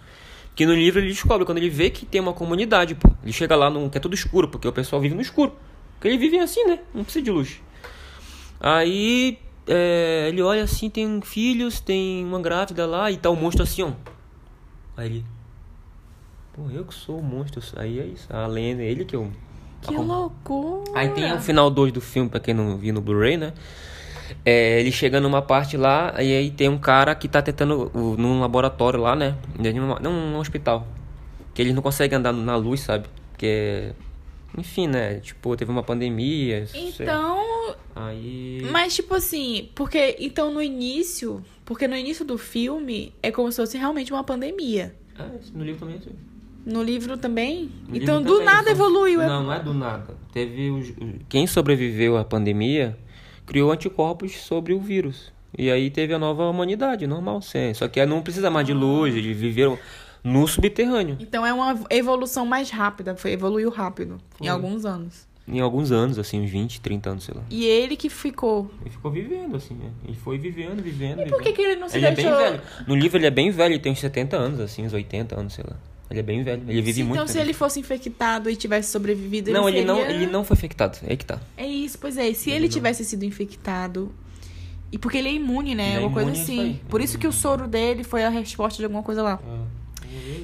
[0.54, 3.10] Que no livro ele descobre, quando ele vê que tem uma comunidade, pô.
[3.22, 5.52] Ele chega lá, no, que é tudo escuro, porque o pessoal vive no escuro.
[5.94, 6.78] Porque eles vivem assim, né?
[6.94, 7.60] Não precisa de luz.
[8.60, 13.62] Aí é, ele olha assim, tem filhos, tem uma grávida lá e tá o monstro
[13.62, 13.92] assim, ó.
[14.96, 15.24] Aí ele.
[16.52, 17.62] Pô, eu que sou o monstro.
[17.76, 18.26] Aí é isso.
[18.32, 19.30] A lenda, é ele que eu.
[19.80, 20.90] Que loucura.
[20.94, 23.52] Aí tem o final 2 do filme, pra quem não viu no Blu-ray, né?
[24.44, 28.40] É, ele chega numa parte lá, e aí tem um cara que tá tentando, num
[28.40, 29.34] laboratório lá, né?
[29.58, 30.86] Num, num hospital.
[31.52, 33.06] Que eles não conseguem andar na luz, sabe?
[33.30, 33.92] Porque.
[34.56, 35.20] Enfim, né?
[35.20, 36.66] Tipo, teve uma pandemia.
[36.66, 36.88] sei.
[36.90, 38.60] Então, Aí.
[38.70, 43.56] mas tipo assim, porque então no início, porque no início do filme é como se
[43.56, 44.94] fosse realmente uma pandemia.
[45.18, 46.10] Ah, no livro também é assim.
[46.66, 47.70] No livro também?
[47.88, 49.20] No então livro do também, nada só- evoluiu.
[49.20, 50.16] é- Não, não é do nada.
[50.32, 50.92] Teve os-
[51.28, 52.96] quem sobreviveu à pandemia
[53.46, 55.32] criou anticorpos sobre o vírus.
[55.56, 57.72] E aí teve a nova humanidade, normal, sim.
[57.74, 59.78] Só que não precisa mais de luz, eles viveram
[60.24, 61.16] no subterrâneo.
[61.20, 64.46] Então é uma evolução mais rápida, foi evoluiu rápido Foi.
[64.46, 65.26] em alguns anos.
[65.46, 67.42] Em alguns anos, assim, uns 20, 30 anos, sei lá.
[67.50, 68.70] E ele que ficou.
[68.80, 69.90] Ele ficou vivendo, assim, né?
[70.02, 71.20] Ele foi vivendo, vivendo.
[71.20, 72.34] E por que, que ele não se Ele é deixou?
[72.34, 72.62] bem velho.
[72.88, 75.52] No livro ele é bem velho, ele tem uns 70 anos, assim, uns 80 anos,
[75.52, 75.76] sei lá.
[76.10, 76.62] Ele é bem velho.
[76.66, 77.16] Ele vive muito.
[77.16, 80.44] então, se ele fosse infectado e tivesse sobrevivido, Não, ele ele não, seria- ele não
[80.44, 80.98] foi infectado.
[81.06, 81.38] É que tá.
[81.58, 82.32] É isso, pois é.
[82.32, 82.72] Se Ele ele não.
[82.72, 84.14] tivesse sido infectado.
[84.90, 85.88] E porque ele é imune, né?
[85.88, 86.80] Ele é Alguma coisa imune, isso assim.
[86.88, 89.38] Por isso que o soro dele foi a resposta de alguma coisa lá.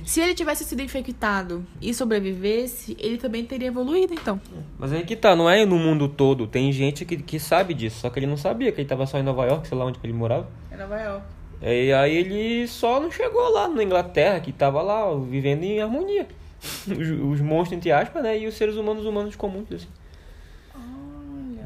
[0.05, 4.41] Se ele tivesse sido infectado e sobrevivesse, ele também teria evoluído, então.
[4.79, 6.47] Mas aí que tá, não é no mundo todo.
[6.47, 9.19] Tem gente que, que sabe disso, só que ele não sabia que ele tava só
[9.19, 10.49] em Nova York, sei lá onde que ele morava.
[10.71, 11.25] É Nova York.
[11.63, 15.81] E aí ele só não chegou lá na Inglaterra, que tava lá ó, vivendo em
[15.81, 16.27] harmonia.
[16.89, 18.39] os, os monstros, entre aspas, né?
[18.39, 19.89] E os seres humanos humanos comuns, assim.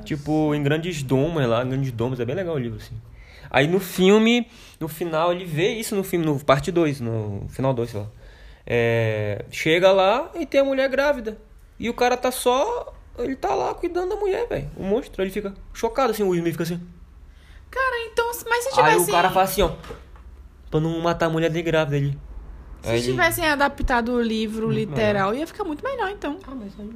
[0.05, 2.95] Tipo, em grandes domas lá, em grandes domas, é bem legal o livro, assim.
[3.55, 4.49] Aí no filme,
[4.81, 8.07] no final, ele vê isso no filme, no parte 2, no final 2, sei lá.
[8.67, 11.39] É, chega lá e tem a mulher grávida.
[11.79, 12.93] E o cara tá só.
[13.17, 14.69] Ele tá lá cuidando da mulher, velho.
[14.77, 16.81] O monstro, ele fica chocado, assim, o Will fica assim.
[17.71, 19.03] Cara, então, mas se Aí tivessem.
[19.03, 19.71] o cara fala assim, ó.
[20.69, 22.19] Pra não matar a mulher de grávida ali.
[22.83, 26.39] Se Aí ele- tivessem adaptado o livro Muito literal, ia ficar muito melhor, então.
[26.45, 26.91] Ah, mas aí...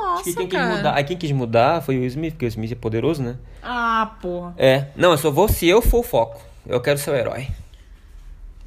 [0.00, 0.76] Nossa, Acho que quem quis cara.
[0.76, 0.94] mudar.
[0.94, 3.36] Aí quem quis mudar foi o Will Smith, porque o Will Smith é poderoso, né?
[3.62, 4.54] Ah, porra.
[4.56, 4.88] É.
[4.96, 6.40] Não, eu só vou se eu for o foco.
[6.66, 7.48] Eu quero ser o herói.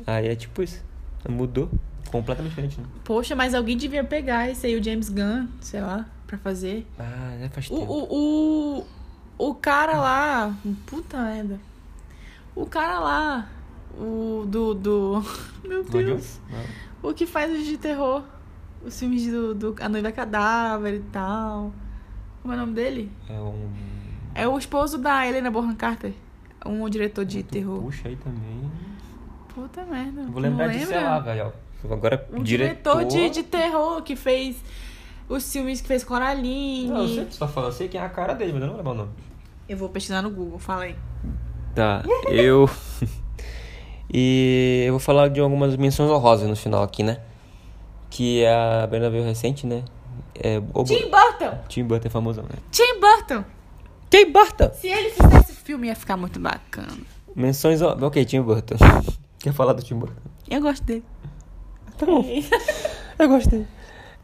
[0.07, 0.83] Aí é tipo isso.
[1.27, 1.69] Mudou.
[2.11, 2.87] Completamente diferente, né?
[3.03, 6.87] Poxa, mas alguém devia pegar esse aí, o James Gunn, sei lá, pra fazer.
[6.97, 7.49] Ah, né?
[7.53, 7.91] Faz O, tempo.
[7.91, 8.79] o,
[9.37, 10.55] o, o cara lá.
[10.87, 11.59] Puta merda.
[12.55, 13.49] O cara lá.
[13.95, 14.73] O do.
[14.73, 15.23] do
[15.63, 16.03] meu adianta?
[16.03, 16.39] Deus.
[17.03, 18.23] O que faz os de terror.
[18.85, 21.73] Os filmes do, do A Noiva Cadáver e tal.
[22.41, 23.11] Como é o nome dele?
[23.29, 23.69] É um...
[24.33, 26.13] É o esposo da Helena Bonham Carter.
[26.65, 27.81] Um diretor de terror.
[27.81, 28.71] Puxa aí também.
[29.53, 30.23] Puta merda.
[30.29, 30.99] Vou lembrar não disso, lembra?
[30.99, 31.53] sei lá, velho.
[31.89, 33.03] Agora, Um diretor...
[33.03, 34.57] diretor de, de terror que fez
[35.27, 36.87] os filmes que fez Coraline.
[36.87, 37.69] Não, eu sei o que você tá falando.
[37.69, 39.11] Eu sei quem é a cara dele, mas eu não vou lembrar o nome.
[39.67, 40.95] Eu vou pesquisar no Google, fala aí.
[41.75, 42.69] Tá, eu...
[44.11, 47.19] e eu vou falar de algumas menções honrosas no final aqui, né?
[48.09, 49.83] Que é a Brenda veio recente, né?
[50.35, 50.83] É, o...
[50.83, 51.57] Tim Burton!
[51.67, 52.57] Tim Burton é famosão, né?
[52.71, 53.43] Tim Burton!
[54.09, 54.71] Tim Burton!
[54.73, 56.97] Se ele fizesse filme, ia ficar muito bacana.
[57.35, 57.81] Menções...
[57.81, 58.75] Ok, Tim Burton.
[59.39, 60.15] Quer falar do Tim Burton?
[60.49, 61.03] Eu gosto dele.
[61.97, 62.25] Tá bom.
[63.19, 63.67] Eu gostei.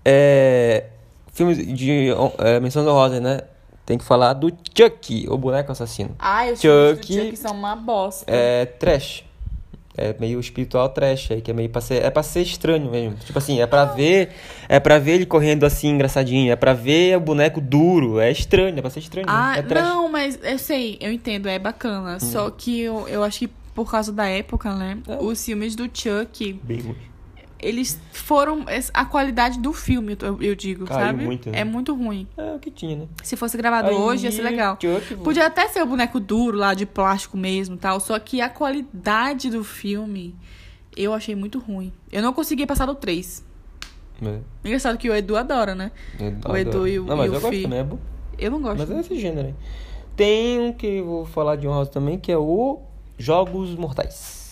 [0.03, 0.85] É...
[1.33, 2.07] Filmes de
[2.37, 3.41] é, menções honrosas, né?
[3.85, 6.15] Tem que falar do Chucky, o boneco assassino.
[6.17, 8.25] Ai, os Chuck- filmes do Chuck são uma bosta.
[8.27, 9.25] É trash.
[9.97, 13.17] É meio espiritual trash aí, que é meio pra ser, é pra ser estranho mesmo.
[13.25, 14.29] Tipo assim, é pra ver,
[14.67, 18.77] é pra ver ele correndo assim engraçadinho, é pra ver o boneco duro, é estranho,
[18.77, 19.83] é pra ser estranho, Ah, é trash.
[19.85, 19.89] Hum.
[19.89, 22.19] não, mas eu sei, eu entendo, é bacana.
[22.19, 24.97] Só que eu, eu acho que por causa da época, né?
[25.07, 25.17] É.
[25.21, 26.95] Os filmes do Chuck, Bem ruim.
[27.67, 28.65] Eles foram.
[28.93, 31.23] A qualidade do filme, eu, eu digo, Caiu sabe?
[31.25, 31.59] muito, né?
[31.59, 32.27] É muito ruim.
[32.37, 33.07] É o que tinha, né?
[33.23, 34.77] Se fosse gravado Aí, hoje, ia ser legal.
[35.23, 37.99] Podia até ser o boneco duro lá, de plástico mesmo e tal.
[37.99, 40.35] Só que a qualidade do filme
[40.95, 41.91] eu achei muito ruim.
[42.11, 43.43] Eu não consegui passar do 3.
[44.21, 45.91] É, Engraçado que o Edu adora, né?
[46.19, 46.87] eu O Edu adoro.
[46.87, 47.99] e o- Não, mas eu gosto também, é bom.
[48.37, 48.77] Eu não gosto.
[48.77, 49.55] Mas é esse gênero aí.
[50.15, 52.79] Tem um que eu vou falar de honrosa também, que é o
[53.17, 54.44] Jogos Mortais.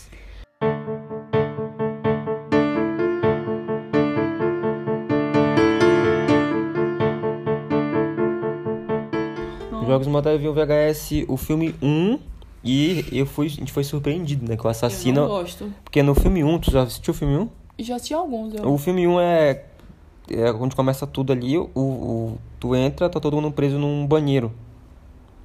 [9.86, 12.20] Jogos Mortais eu vi o VHS, o filme 1,
[12.64, 14.56] e eu fui, a gente foi surpreendido, né?
[14.56, 15.22] Que o Eu assassino.
[15.22, 15.72] não gosto.
[15.84, 17.50] Porque no filme 1, tu já assistiu o filme 1?
[17.80, 18.54] Já assisti alguns.
[18.54, 18.72] Eu...
[18.72, 19.64] O filme 1 é,
[20.30, 24.52] é onde começa tudo ali, o, o- tu entra, tá todo mundo preso num banheiro.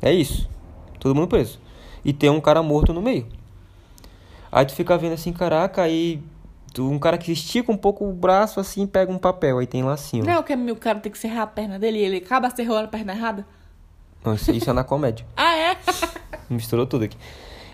[0.01, 0.49] É isso.
[1.01, 1.59] Todo mundo preso.
[2.05, 3.27] E tem um cara morto no meio.
[4.51, 6.23] Aí tu fica vendo assim, caraca, aí
[6.73, 9.83] tu- um cara que estica um pouco o braço assim, pega um papel, aí tem
[9.83, 10.23] lá assim.
[10.23, 12.49] Não é o que o cara tem que serrar a perna dele e ele acaba
[12.51, 13.47] serrando a perna errada?
[14.25, 15.25] Não, isso, isso é na comédia.
[15.37, 15.77] Ah, é?
[16.51, 17.17] Misturou tudo aqui.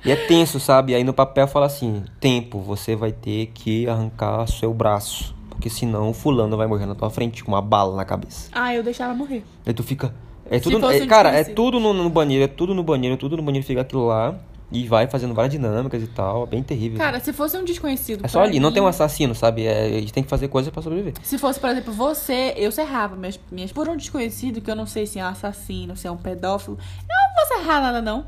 [0.04, 0.94] E é tenso, sabe?
[0.94, 5.34] Aí no papel fala assim: tempo, você vai ter que arrancar seu braço.
[5.48, 8.50] Porque senão o fulano vai morrer na tua frente com uma bala na cabeça.
[8.52, 9.44] Ah, eu deixava morrer.
[9.64, 10.14] Aí tu fica.
[10.50, 13.42] É tudo, é- cara, é tudo no, no banheiro, é tudo no banheiro, tudo no
[13.42, 14.34] banheiro fica aquilo lá.
[14.72, 16.44] E vai fazendo várias dinâmicas e tal.
[16.44, 16.98] É bem terrível.
[16.98, 18.24] Cara, se fosse um desconhecido.
[18.24, 19.64] é só ali, não mim- tem um assassino, sabe?
[19.66, 21.14] É, a gente tem que fazer coisa pra sobreviver.
[21.22, 24.86] Se fosse, por exemplo, você, eu serrava minhas, minhas por um desconhecido, que eu não
[24.86, 26.76] sei se é um assassino, se é um pedófilo.
[27.02, 28.26] Eu não vou serrar nada, não.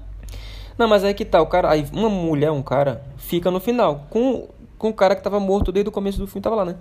[0.78, 1.70] Não, mas aí que tá, o cara.
[1.70, 4.06] Aí uma mulher, um cara, fica no final.
[4.10, 4.46] Com,
[4.78, 6.76] com o cara que tava morto desde o começo do filme, tava lá, né?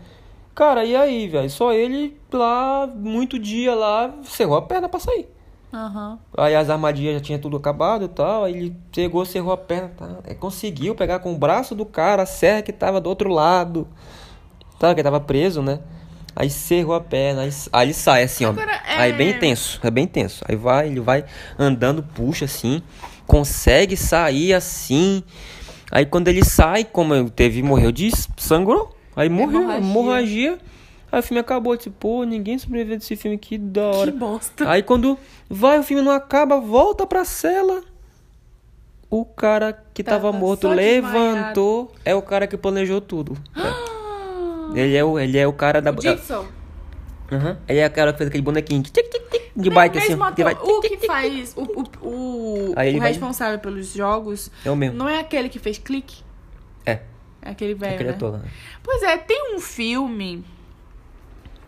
[0.53, 1.49] Cara, e aí, velho?
[1.49, 5.27] Só ele lá, muito dia lá, cerrou a perna pra sair.
[5.73, 6.17] Aham.
[6.37, 8.45] Aí as armadilhas já tinha tudo acabado e tal.
[8.45, 9.91] Aí ele chegou, cerrou a perna.
[9.97, 10.09] Tá?
[10.27, 13.87] Aí conseguiu pegar com o braço do cara a serra que tava do outro lado.
[14.79, 14.95] Tá?
[14.95, 15.79] Que tava preso, né?
[16.35, 17.41] Aí cerrou a perna.
[17.43, 18.49] Aí, aí ele sai assim, ó.
[18.49, 19.79] Agora, é- Aí bem tenso.
[19.83, 20.43] É bem tenso.
[20.47, 21.25] Aí vai, ele vai
[21.57, 22.81] andando, puxa assim.
[23.25, 25.23] Consegue sair assim.
[25.91, 28.95] Aí quando ele sai, como teve, morreu de sangrou.
[29.15, 29.87] Aí morreu, Hemorragia.
[29.89, 30.57] hemorragia.
[31.15, 31.77] Aí o filme acabou.
[31.77, 34.11] Disse, pô, ninguém sobreviveu desse filme aqui, da hora.
[34.11, 34.69] Que bosta.
[34.69, 35.17] Aí quando
[35.49, 37.81] vai, o filme não acaba, volta pra cela.
[39.09, 41.93] O cara que tava, Tava morto levantou.
[42.03, 43.37] É o cara que planejou tudo.
[44.75, 45.91] Ele é o, ele é o cara da.
[45.91, 46.45] O Jigsaw.
[47.31, 47.57] Aham.
[47.65, 50.09] Ele é o cara que fez aquele bonequinho tic, tic, tic, de bike assim.
[50.09, 54.51] mesmo que vai ator, o que faz o, o, o, o vai- responsável pelos jogos
[54.65, 54.97] É o mesmo.
[54.97, 56.23] não é aquele que fez clique?
[56.85, 56.99] É,
[57.41, 58.15] É aquele velho, aquele né?
[58.15, 58.41] ator.
[58.83, 60.43] Pois é, tem um filme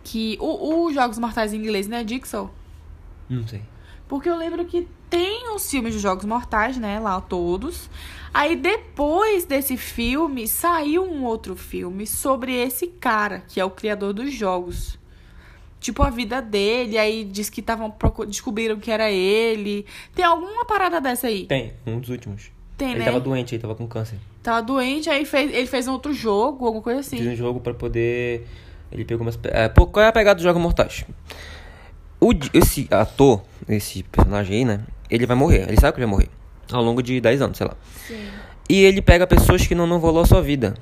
[0.02, 2.04] Que o, o Jogos Mortais em inglês, né?
[2.04, 2.50] Dixon?
[3.28, 3.62] Não sei.
[4.08, 6.98] Porque eu lembro que tem os filmes de Jogos Mortais, né?
[6.98, 7.90] Lá todos.
[8.32, 14.12] Aí depois desse filme, saiu um outro filme sobre esse cara, que é o criador
[14.12, 14.98] dos jogos.
[15.80, 17.94] Tipo, a vida dele, aí diz que estavam
[18.26, 19.86] descobriram que era ele.
[20.14, 21.46] Tem alguma parada dessa aí?
[21.46, 22.50] Tem, um dos últimos.
[22.76, 23.04] Tem, ele né?
[23.06, 24.18] tava doente, ele tava com câncer.
[24.42, 27.28] Tava doente, aí fez, ele fez um outro jogo, alguma coisa Fiz assim.
[27.28, 28.46] um jogo pra poder.
[28.90, 29.38] Ele pegou umas.
[29.44, 31.04] É, pô, qual é a pegada dos Jogos Mortais?
[32.20, 34.80] O, esse ator, esse personagem aí, né?
[35.10, 35.68] Ele vai morrer.
[35.68, 36.30] Ele sabe que ele vai morrer.
[36.72, 37.74] Ao longo de 10 anos, sei lá.
[38.06, 38.26] Sim.
[38.68, 40.74] E ele pega pessoas que não, não valor a sua vida.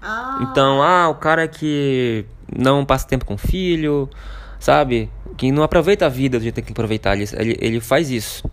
[0.00, 2.24] Ah, Então, ah, o cara que
[2.56, 4.08] não passa tempo com o filho,
[4.60, 5.10] sabe?
[5.36, 7.16] Que não aproveita a vida do jeito que tem que aproveitar.
[7.16, 8.48] Ele, ele, ele faz isso.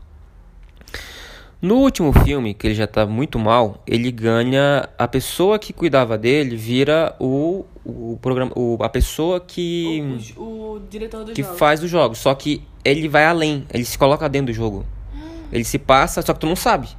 [1.64, 4.90] No último filme, que ele já tá muito mal, ele ganha.
[4.98, 8.52] A pessoa que cuidava dele vira o, o programa.
[8.54, 10.20] O, a pessoa que.
[10.36, 11.56] o, o diretor do que jogo.
[11.56, 12.18] faz os jogos.
[12.18, 13.66] Só que ele vai além.
[13.74, 14.86] Ele se coloca dentro do jogo.
[15.54, 16.90] Ele se passa, só que tu não sabe,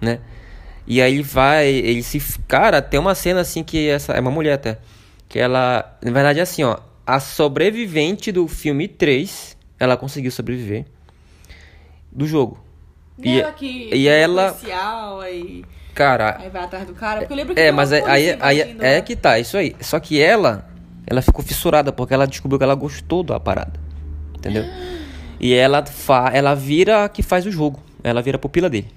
[0.00, 0.18] né?
[0.86, 2.20] E aí ele vai, ele se.
[2.48, 4.14] Cara, tem uma cena assim que essa.
[4.14, 4.78] É uma mulher até.
[5.28, 5.96] Que ela.
[6.02, 6.78] Na verdade é assim, ó.
[7.06, 10.86] A sobrevivente do filme 3, ela conseguiu sobreviver.
[12.10, 12.71] Do jogo.
[13.28, 15.64] E, ela que e é ela- policial, aí,
[15.94, 17.20] Cara, aí vai atrás do cara.
[17.20, 19.56] Porque eu lembro que É, tem uma mas é- aí, aí é que tá, isso
[19.58, 19.76] aí.
[19.80, 20.66] Só que ela,
[21.06, 23.78] ela ficou fissurada porque ela descobriu que ela gostou da parada.
[24.36, 24.64] Entendeu?
[25.38, 27.78] E ela fa ela vira a que faz o jogo.
[28.02, 28.88] Ela vira a pupila dele.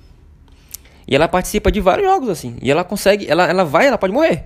[1.07, 2.55] E ela participa de vários jogos assim.
[2.61, 4.45] E ela consegue, ela, ela vai, ela pode morrer.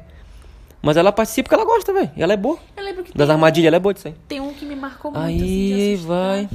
[0.81, 2.09] Mas ela participa porque ela gosta, velho.
[2.17, 2.57] E ela é boa.
[2.75, 4.15] Eu lembro que Das armadilhas, ela é boa disso aí.
[4.27, 5.23] tem um que me marcou muito.
[5.25, 6.49] Aí assim, de assustar, vai.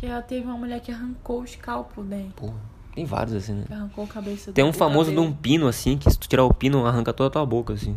[0.00, 2.30] Que ela teve uma mulher que arrancou o escalpo dele.
[2.34, 2.54] Porra,
[2.94, 3.64] tem vários assim, né?
[3.66, 5.30] Que arrancou a cabeça Tem um famoso de cabelo.
[5.30, 7.94] um pino assim, que se tu tirar o pino, arranca toda a tua boca assim.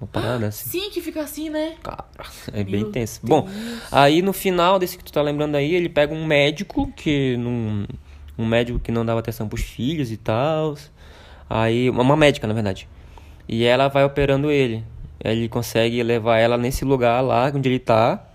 [0.00, 0.68] Uma parada assim.
[0.68, 1.76] Sim, que fica assim, né?
[1.80, 2.04] Cara,
[2.52, 3.20] é bem Meu intenso.
[3.24, 3.30] Deus.
[3.44, 3.48] Bom,
[3.92, 7.86] aí no final desse que tu tá lembrando aí, ele pega um médico que não.
[8.36, 10.74] Um médico que não dava atenção pros filhos e tal.
[11.48, 11.88] Aí.
[11.88, 12.88] Uma médica, na verdade.
[13.48, 14.84] E ela vai operando ele.
[15.22, 18.26] Ele consegue levar ela nesse lugar lá onde ele tá.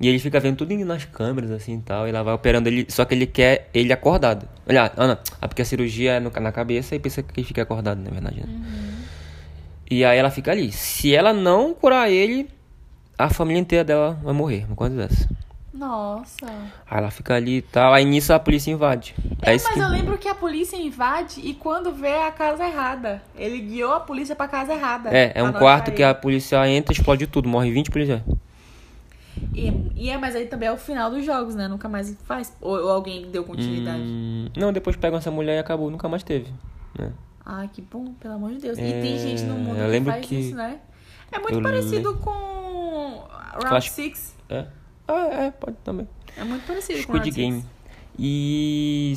[0.00, 2.06] E ele fica vendo tudo nas câmeras, assim e tal.
[2.06, 2.86] E ela vai operando ele.
[2.88, 4.48] Só que ele quer ele acordado.
[4.68, 7.62] Olha, Ana, ah, porque a cirurgia é no, na cabeça e pensa que ele fica
[7.62, 8.46] acordado, na verdade, né?
[9.90, 10.70] E aí ela fica ali.
[10.70, 12.48] Se ela não curar ele,
[13.16, 14.64] a família inteira dela vai morrer.
[14.66, 15.28] Uma coisa dessa.
[15.72, 16.46] Nossa.
[16.90, 17.92] Aí ela fica ali e tal.
[17.92, 19.14] Aí nisso a polícia invade.
[19.42, 22.64] É, isso mas que- eu lembro que a polícia invade e quando vê a casa
[22.64, 23.22] errada.
[23.36, 25.10] Ele guiou a polícia pra casa errada.
[25.10, 27.48] É, é um quarto que a polícia entra e explode tudo.
[27.48, 28.22] Morre 20 policiais.
[29.54, 31.66] E, e é, mas aí também é o final dos jogos, né?
[31.68, 32.54] Nunca mais faz.
[32.60, 34.00] Ou, ou alguém deu continuidade.
[34.02, 35.90] Hum, não, depois pegam essa mulher e acabou.
[35.90, 36.52] Nunca mais teve.
[36.98, 37.12] Né?
[37.44, 38.78] Ai, que bom, pelo amor de Deus.
[38.78, 40.78] E É, tem gente no mundo eu que faz que- isso, né?
[41.32, 42.30] É muito eu parecido com
[43.52, 44.34] Round Flash- 6.
[44.48, 44.66] É.
[45.06, 46.06] Ah, é, pode também.
[46.36, 47.60] É muito parecido com Squid Round Game.
[47.60, 47.68] Six.
[48.18, 49.14] E.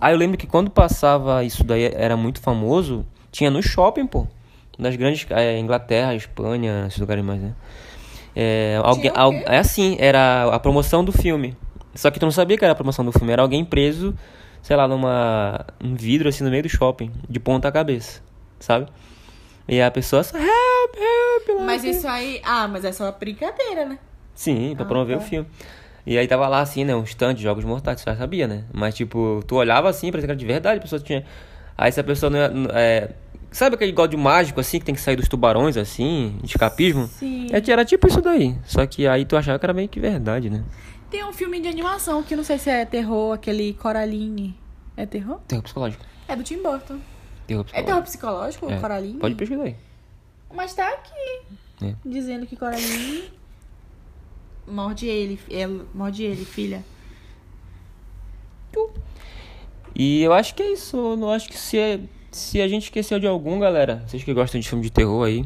[0.00, 3.04] Ah, eu lembro que quando passava isso daí, era muito famoso.
[3.30, 4.26] Tinha no shopping, pô.
[4.78, 5.26] Nas grandes.
[5.30, 7.54] É, Inglaterra, Espanha, esses lugares mais, né?
[8.36, 11.56] É, alguém, al- é assim, era a promoção do filme.
[11.94, 13.32] Só que tu não sabia que era a promoção do filme.
[13.32, 14.14] Era alguém preso,
[14.62, 15.64] sei lá, numa.
[15.82, 18.20] um vidro assim no meio do shopping, de ponta cabeça.
[18.58, 18.86] Sabe?
[19.68, 20.36] E a pessoa só.
[20.36, 22.40] Help, help, Mas help." isso aí.
[22.44, 23.98] Ah, mas é só brincadeira, né?
[24.34, 25.22] Sim, pra Ah, promover tá.
[25.24, 25.48] o filme.
[26.06, 26.94] E aí tava lá assim, né?
[26.94, 28.64] Um stand de jogos mortais, tu já sabia, né?
[28.72, 31.24] Mas tipo, tu olhava assim, parecia que era de verdade, a pessoa tinha.
[31.78, 33.10] Aí se a pessoa não não- é-
[33.54, 37.06] Sabe aquele gol de mágico assim que tem que sair dos tubarões assim, de escapismo?
[37.06, 37.46] Sim.
[37.52, 38.58] É, era tipo isso daí.
[38.64, 40.64] Só que aí tu achava que era bem que verdade, né?
[41.08, 44.58] Tem um filme de animação que não sei se é terror, aquele Coraline.
[44.96, 45.38] É terror?
[45.46, 46.04] Terror psicológico.
[46.26, 46.98] É do Tim Burton.
[47.46, 47.86] Terror É psicológico.
[47.86, 49.18] terror psicológico, É, Coraline?
[49.20, 49.76] Pode pesquisar aí.
[50.52, 51.42] Mas tá aqui.
[51.80, 51.94] É.
[52.04, 53.30] Dizendo que Coraline.
[54.66, 56.84] Morde ele, ele, morde ele, filha.
[59.94, 60.96] E eu acho que é isso.
[60.96, 62.00] Eu não acho que se, é-
[62.34, 65.44] se a gente esqueceu de algum, galera, vocês que gostam de filme de terror aí,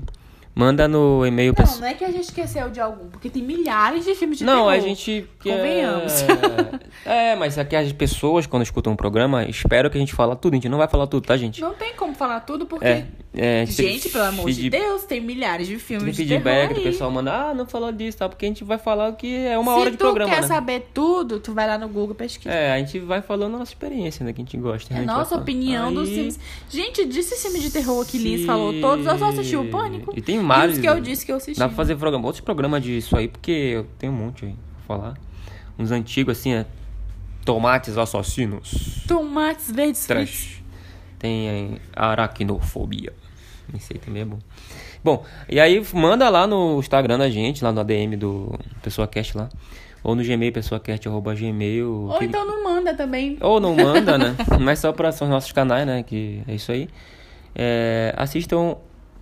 [0.58, 3.42] manda no e-mail pra- Não, não é que a gente esqueceu de algum, porque tem
[3.42, 4.72] milhares de filmes de Não, terror.
[4.72, 5.24] a gente.
[5.40, 6.12] quer- Convenhamos.
[7.04, 10.54] É, mas aqui as pessoas, quando escutam um programa, esperam que a gente fala tudo.
[10.54, 11.60] A gente não vai falar tudo, tá, gente?
[11.60, 12.84] Não tem como falar tudo, porque.
[12.84, 16.24] É, é, a tem Gente, pelo amor de Deus, tem milhares de Tem filmes de
[16.24, 16.84] feedback terror do aí.
[16.84, 18.28] pessoal manda, ah, não falou disso, tá?
[18.28, 20.40] Porque a gente vai falar o que é uma Se hora de tu programa, quer
[20.42, 20.46] né?
[20.48, 22.50] saber tudo, tu vai lá no Google pesquisa.
[22.52, 24.32] É, a gente vai falando a nossa experiência, né?
[24.32, 24.92] Que a gente gosta.
[24.92, 26.40] É a gente vai nossa opinião dos Aí, filmes.
[26.68, 30.12] Gente, disse filme de terror que Liz se- falou todos, eu só assisti o Pânico.
[30.16, 30.76] E tem vários.
[30.76, 31.58] os que eu disse que eu assisti.
[31.58, 34.54] Dá pra fazer programa, outros programas disso aí, porque eu tenho um monte aí
[34.86, 35.14] pra falar.
[35.78, 36.66] Uns antigos assim, é.
[37.44, 39.04] Tomates assassinos.
[39.06, 40.30] Tomates verdes fritos.
[40.30, 40.62] Trash.
[41.18, 43.12] Tem aí, aracnofobia.
[43.74, 44.38] Esse aí também é bom.
[45.02, 49.48] Bom, e aí manda lá no Instagram da gente, lá no ADM do PessoaCast lá.
[50.02, 51.90] Ou no Gmail, pessoacast, arroba gmail.
[52.08, 53.36] Ou que- então não manda também.
[53.40, 54.36] Ou não manda, né?
[54.60, 56.02] Mas só para os nossos canais, né?
[56.04, 56.88] Que é isso aí.
[57.54, 58.76] É, assistam.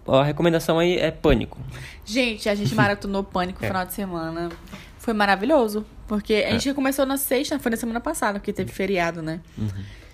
[0.07, 1.59] A recomendação aí é Pânico.
[2.05, 3.69] Gente, a gente maratonou Pânico no É.
[3.69, 4.49] final de semana.
[4.99, 5.85] Foi maravilhoso.
[6.09, 9.41] Porque a gente começou na sexta, foi na semana passada, porque teve feriado, né?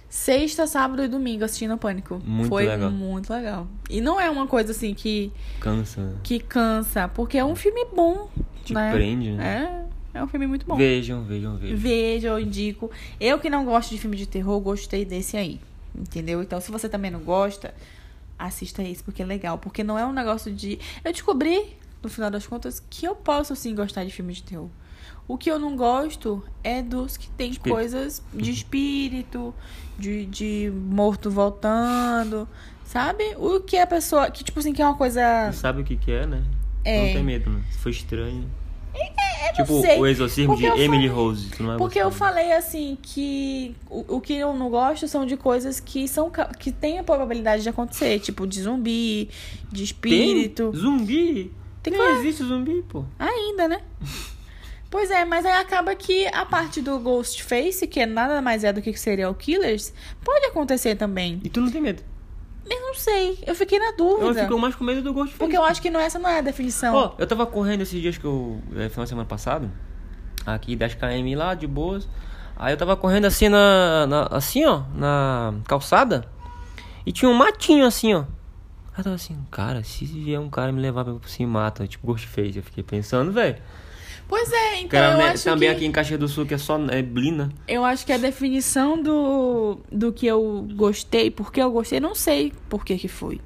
[0.08, 2.20] Sexta, sábado e domingo assistindo Pânico.
[2.24, 2.90] Muito foi legal.
[2.90, 3.66] muito legal.
[3.88, 6.14] E não é uma coisa assim que, Cansa.
[6.22, 8.28] que cansa, porque é um filme bom.
[8.64, 8.92] Te né?
[8.92, 9.86] prende, né?
[10.14, 10.76] É, é um filme muito bom.
[10.76, 11.76] Vejam, vejam, vejam.
[11.78, 12.90] Veja, eu indico.
[13.18, 15.58] Eu que não gosto de filme de terror, gostei desse aí.
[15.94, 16.42] Entendeu?
[16.42, 17.74] Então, se você também não gosta,
[18.38, 19.58] assista esse, porque é legal.
[19.58, 20.78] Porque não é um negócio de.
[21.04, 24.68] Eu descobri, no final das contas, que eu posso sim gostar de filme de terror.
[25.28, 27.74] O que eu não gosto é dos que tem Espírito.
[27.74, 29.54] coisas de espírito,
[29.98, 32.48] de, de morto voltando,
[32.84, 33.22] sabe?
[33.36, 34.30] O que a pessoa.
[34.30, 35.50] Que, tipo assim, que é uma coisa.
[35.50, 36.42] Você sabe o que que é, né?
[36.84, 37.06] É.
[37.06, 37.62] Não tem medo, né?
[37.78, 38.50] For estranho.
[38.94, 41.48] Não tipo sei, o exorcismo porque de Emily falei- Rose.
[41.60, 45.36] Não é Porque eu falei assim que o, o que eu não gosto são de
[45.36, 49.28] coisas que são que tem a probabilidade de acontecer, tipo de zumbi,
[49.70, 49.84] de Tem?
[49.84, 50.72] espírito.
[50.74, 51.52] Zumbi?
[51.82, 53.04] Tem que- existe zumbi, pô.
[53.18, 53.80] Ainda, né?
[54.88, 58.72] Pois é, mas aí acaba que a parte do Ghostface, que é nada mais é
[58.74, 61.40] do que serial killers, pode acontecer também.
[61.42, 62.02] E tu não tem medo.
[62.68, 64.42] Eu não sei, eu fiquei na Eu dúvida.
[64.44, 65.38] fico mais com medo do Ghostface.
[65.38, 66.94] Porque eu acho que não, essa não é a definição.
[66.94, 68.60] Ó, eu tava correndo esses dias que eu.
[68.76, 69.70] É, final de semana passado.
[70.46, 72.08] Aqui 10km lá, de boas.
[72.56, 76.24] Aí eu tava correndo assim na, na- Assim, ó, na calçada.
[77.04, 78.20] E tinha um matinho assim, ó.
[78.20, 82.06] Aí eu tava assim, cara, se vier um cara me levar pra se mata, tipo
[82.06, 82.56] Ghostface.
[82.58, 83.56] Eu fiquei pensando, velho.
[84.32, 85.74] Pois é, então eu né, acho também que...
[85.76, 87.52] aqui em Caxias do Sul, que é só neblina.
[87.68, 92.50] Eu acho que a definição do, do que eu gostei, porque eu gostei, não sei
[92.66, 93.42] por que que foi.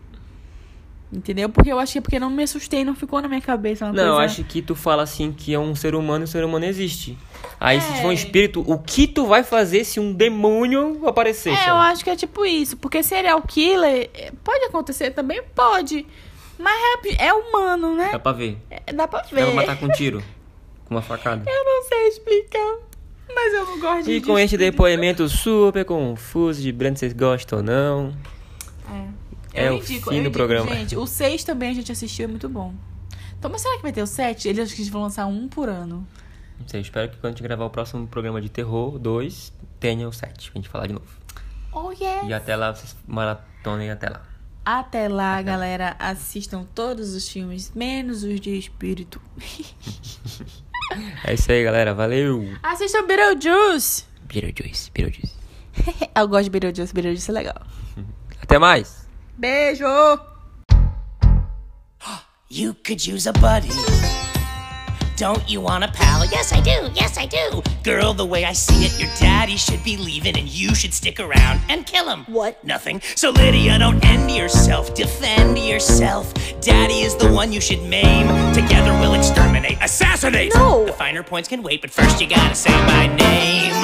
[1.12, 1.49] Entendeu?
[1.49, 4.01] Porque eu acho que é porque não me assustei, não ficou na minha cabeça Não,
[4.01, 4.24] eu coisa...
[4.26, 7.18] acho que tu fala assim que é um ser humano e o ser humano existe.
[7.59, 7.97] Aí se É.
[7.97, 11.53] for um espírito, o que tu vai fazer se um demônio aparecer?
[11.53, 12.76] É, eu acho que é tipo isso.
[12.76, 15.43] Porque serial killer é, pode acontecer também?
[15.53, 16.07] Pode.
[16.57, 16.74] Mas
[17.18, 18.11] é, é humano, né?
[18.12, 18.57] Dá pra ver.
[18.70, 19.53] É, dá pra Dá pra ver.
[19.55, 20.22] matar com tiro.
[20.87, 21.49] Com uma facada.
[21.49, 22.76] Eu não sei explicar.
[23.34, 27.59] Mas eu não gosto de E com este depoimento super confuso de Brando, vocês gostam
[27.59, 28.16] ou não?
[29.53, 30.74] É Eu o indico, fim eu do indico, programa.
[30.74, 32.74] Gente, o 6 também a gente assistiu, é muito bom.
[33.39, 34.49] Então, mas será que vai ter o 7?
[34.49, 36.07] Eles acho que eles vão lançar um por ano.
[36.59, 40.09] Não sei, espero que quando a gente gravar o próximo programa de terror 2, tenha
[40.09, 41.07] o 7 pra gente falar de novo.
[41.72, 42.26] Oh, yeah!
[42.26, 44.22] E até lá, vocês maratonem até lá.
[44.64, 49.20] Até lá, galera, assistam todos os filmes, menos os de espírito.
[51.24, 51.95] É isso aí, galera.
[51.95, 52.49] Valeu!
[52.62, 54.05] Assistam Beetlejuice!
[54.24, 55.34] Beetlejuice, Beetlejuice.
[56.14, 57.62] Eu gosto de Beetlejuice, Beetlejuice é legal.
[58.43, 59.07] Até mais!
[59.37, 59.84] Beijo!
[62.49, 63.68] You could use a buddy.
[65.18, 66.05] Don't you want a pal?
[66.31, 66.91] Yes, I do.
[66.95, 67.62] Yes, I do.
[67.83, 71.20] Girl, the way I see it, your daddy should be leaving and you should stick
[71.20, 72.24] around and kill him.
[72.24, 72.62] What?
[72.64, 73.01] Nothing.
[73.14, 74.95] So, Lydia, don't end yourself.
[74.95, 76.33] Defend yourself.
[76.61, 78.27] Daddy is the one you should maim.
[78.55, 80.53] Together we'll exterminate, assassinate.
[80.55, 80.87] No.
[80.87, 83.83] The finer points can wait, but first you gotta say my name.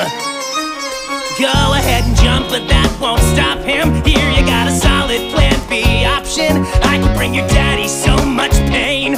[1.40, 4.04] Go ahead and jump, but that won't stop him.
[4.04, 6.64] Here you got a solid plan B option.
[6.82, 9.14] I can bring your daddy so much pain.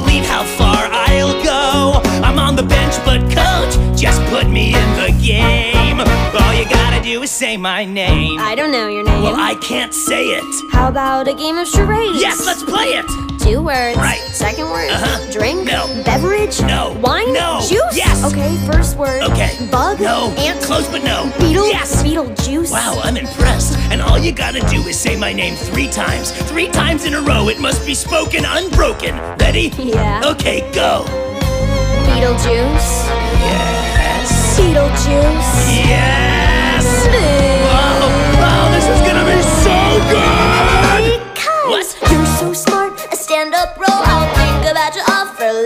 [0.00, 2.00] Believe how far I'll go.
[2.22, 6.17] I'm on the bench, but coach, just put me in the game.
[7.08, 8.38] All you gotta do is say my name.
[8.38, 9.22] I don't know your name.
[9.22, 10.44] Well, I can't say it.
[10.72, 12.20] How about a game of charades?
[12.20, 13.06] Yes, let's play it.
[13.40, 13.96] Two words.
[13.96, 14.20] Right.
[14.32, 14.90] Second word.
[14.90, 15.32] Uh-huh.
[15.32, 15.64] Drink.
[15.64, 15.86] No.
[16.04, 16.60] Beverage.
[16.60, 16.98] No.
[17.00, 17.32] Wine.
[17.32, 17.60] No.
[17.66, 17.96] Juice.
[17.96, 18.22] Yes.
[18.30, 18.54] Okay.
[18.70, 19.22] First word.
[19.22, 19.56] Okay.
[19.70, 20.00] Bug.
[20.00, 20.34] No.
[20.36, 20.60] Ant.
[20.62, 21.32] Close, but no.
[21.38, 21.68] Beetle.
[21.68, 22.02] Yes.
[22.02, 22.70] Beetle juice.
[22.70, 23.78] Wow, I'm impressed.
[23.90, 26.30] And all you gotta do is say my name three times.
[26.50, 27.48] Three times in a row.
[27.48, 29.16] It must be spoken unbroken.
[29.38, 29.72] Ready?
[29.78, 30.20] Yeah.
[30.26, 31.04] Okay, go.
[32.04, 32.90] Beetle Beetlejuice.
[33.40, 34.60] Yes.
[34.60, 35.88] Beetlejuice.
[35.88, 36.47] Yes.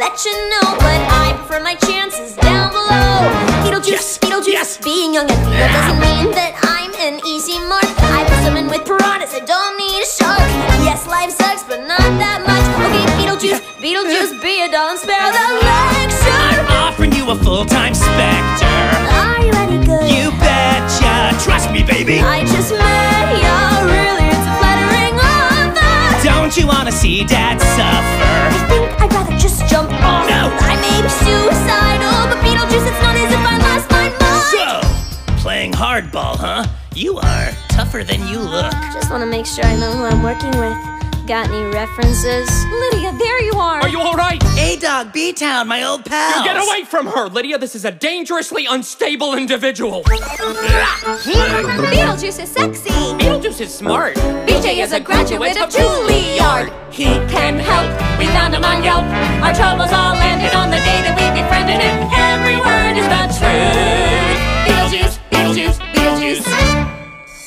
[0.03, 0.69] Let you know.
[0.83, 3.15] But I prefer my chances down below.
[3.63, 4.53] Beetlejuice, Yes, Beetlejuice.
[4.59, 4.69] yes.
[4.79, 7.87] Being young and feeble doesn't mean that I'm an easy mark.
[8.17, 10.43] I put someone with piranhas, I don't need a shark.
[10.89, 12.65] Yes, life sucks, but not that much.
[12.87, 16.43] Okay, Beetlejuice, Beetlejuice, be a doll and spare the lecture.
[16.59, 18.75] I'm offering you a full-time specter.
[19.23, 20.07] Are you any good?
[20.11, 21.15] You betcha.
[21.45, 22.19] Trust me, baby.
[22.21, 23.57] I just met ya,
[23.87, 26.27] really, it's a flattering offer.
[26.27, 28.32] Don't you wanna see Dad suffer?
[36.03, 36.67] Hardball, huh?
[36.95, 38.71] You are tougher than you look.
[38.93, 40.77] Just want to make sure I know who I'm working with.
[41.27, 42.51] Got any references?
[42.91, 43.81] Lydia, there you are.
[43.81, 44.43] Are you alright?
[44.59, 46.39] A Dog, B Town, my old pal.
[46.39, 47.59] You Get away from her, Lydia.
[47.59, 50.03] This is a dangerously unstable individual.
[50.03, 52.91] Beetlejuice is sexy.
[52.91, 54.17] Beetlejuice is smart.
[54.47, 56.73] BJ is a graduate of Juilliard.
[56.93, 57.89] He can help.
[58.19, 59.05] We found him on Yelp.
[59.45, 62.11] Our troubles all ended on the day that we befriended him.
[62.19, 64.41] Every word is the truth.
[64.67, 66.47] Beetlejuice, Beetlejuice, Beetlejuice.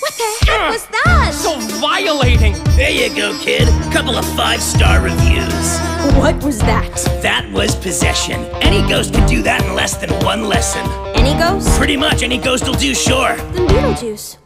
[0.01, 1.31] What the heck was that?
[1.33, 2.53] So violating.
[2.75, 3.69] There you go, kid.
[3.93, 5.79] Couple of five star reviews.
[6.17, 6.93] What was that?
[7.21, 8.41] That was possession.
[8.61, 10.85] Any ghost can do that in less than one lesson.
[11.15, 11.69] Any ghost?
[11.77, 13.37] Pretty much any ghost will do, sure.
[13.37, 14.37] Then Beetlejuice.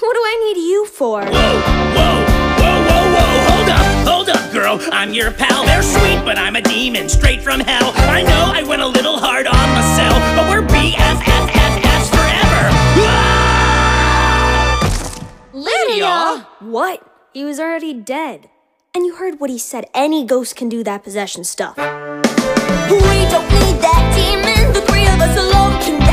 [0.00, 1.20] What do I need you for?
[1.22, 2.24] Whoa, whoa,
[2.58, 4.80] whoa, whoa, whoa, hold up, hold up, girl.
[4.92, 5.64] I'm your pal.
[5.64, 7.92] They're sweet, but I'm a demon straight from hell.
[7.94, 10.66] I know I went a little hard on myself, but we're.
[10.98, 11.35] Ah!
[15.52, 16.46] Lydia!
[16.60, 17.02] What?
[17.32, 18.48] He was already dead.
[18.94, 19.86] And you heard what he said.
[19.94, 21.76] Any ghost can do that possession stuff.
[21.76, 21.82] We
[23.28, 24.72] don't need that demon.
[24.72, 26.05] The three of us alone can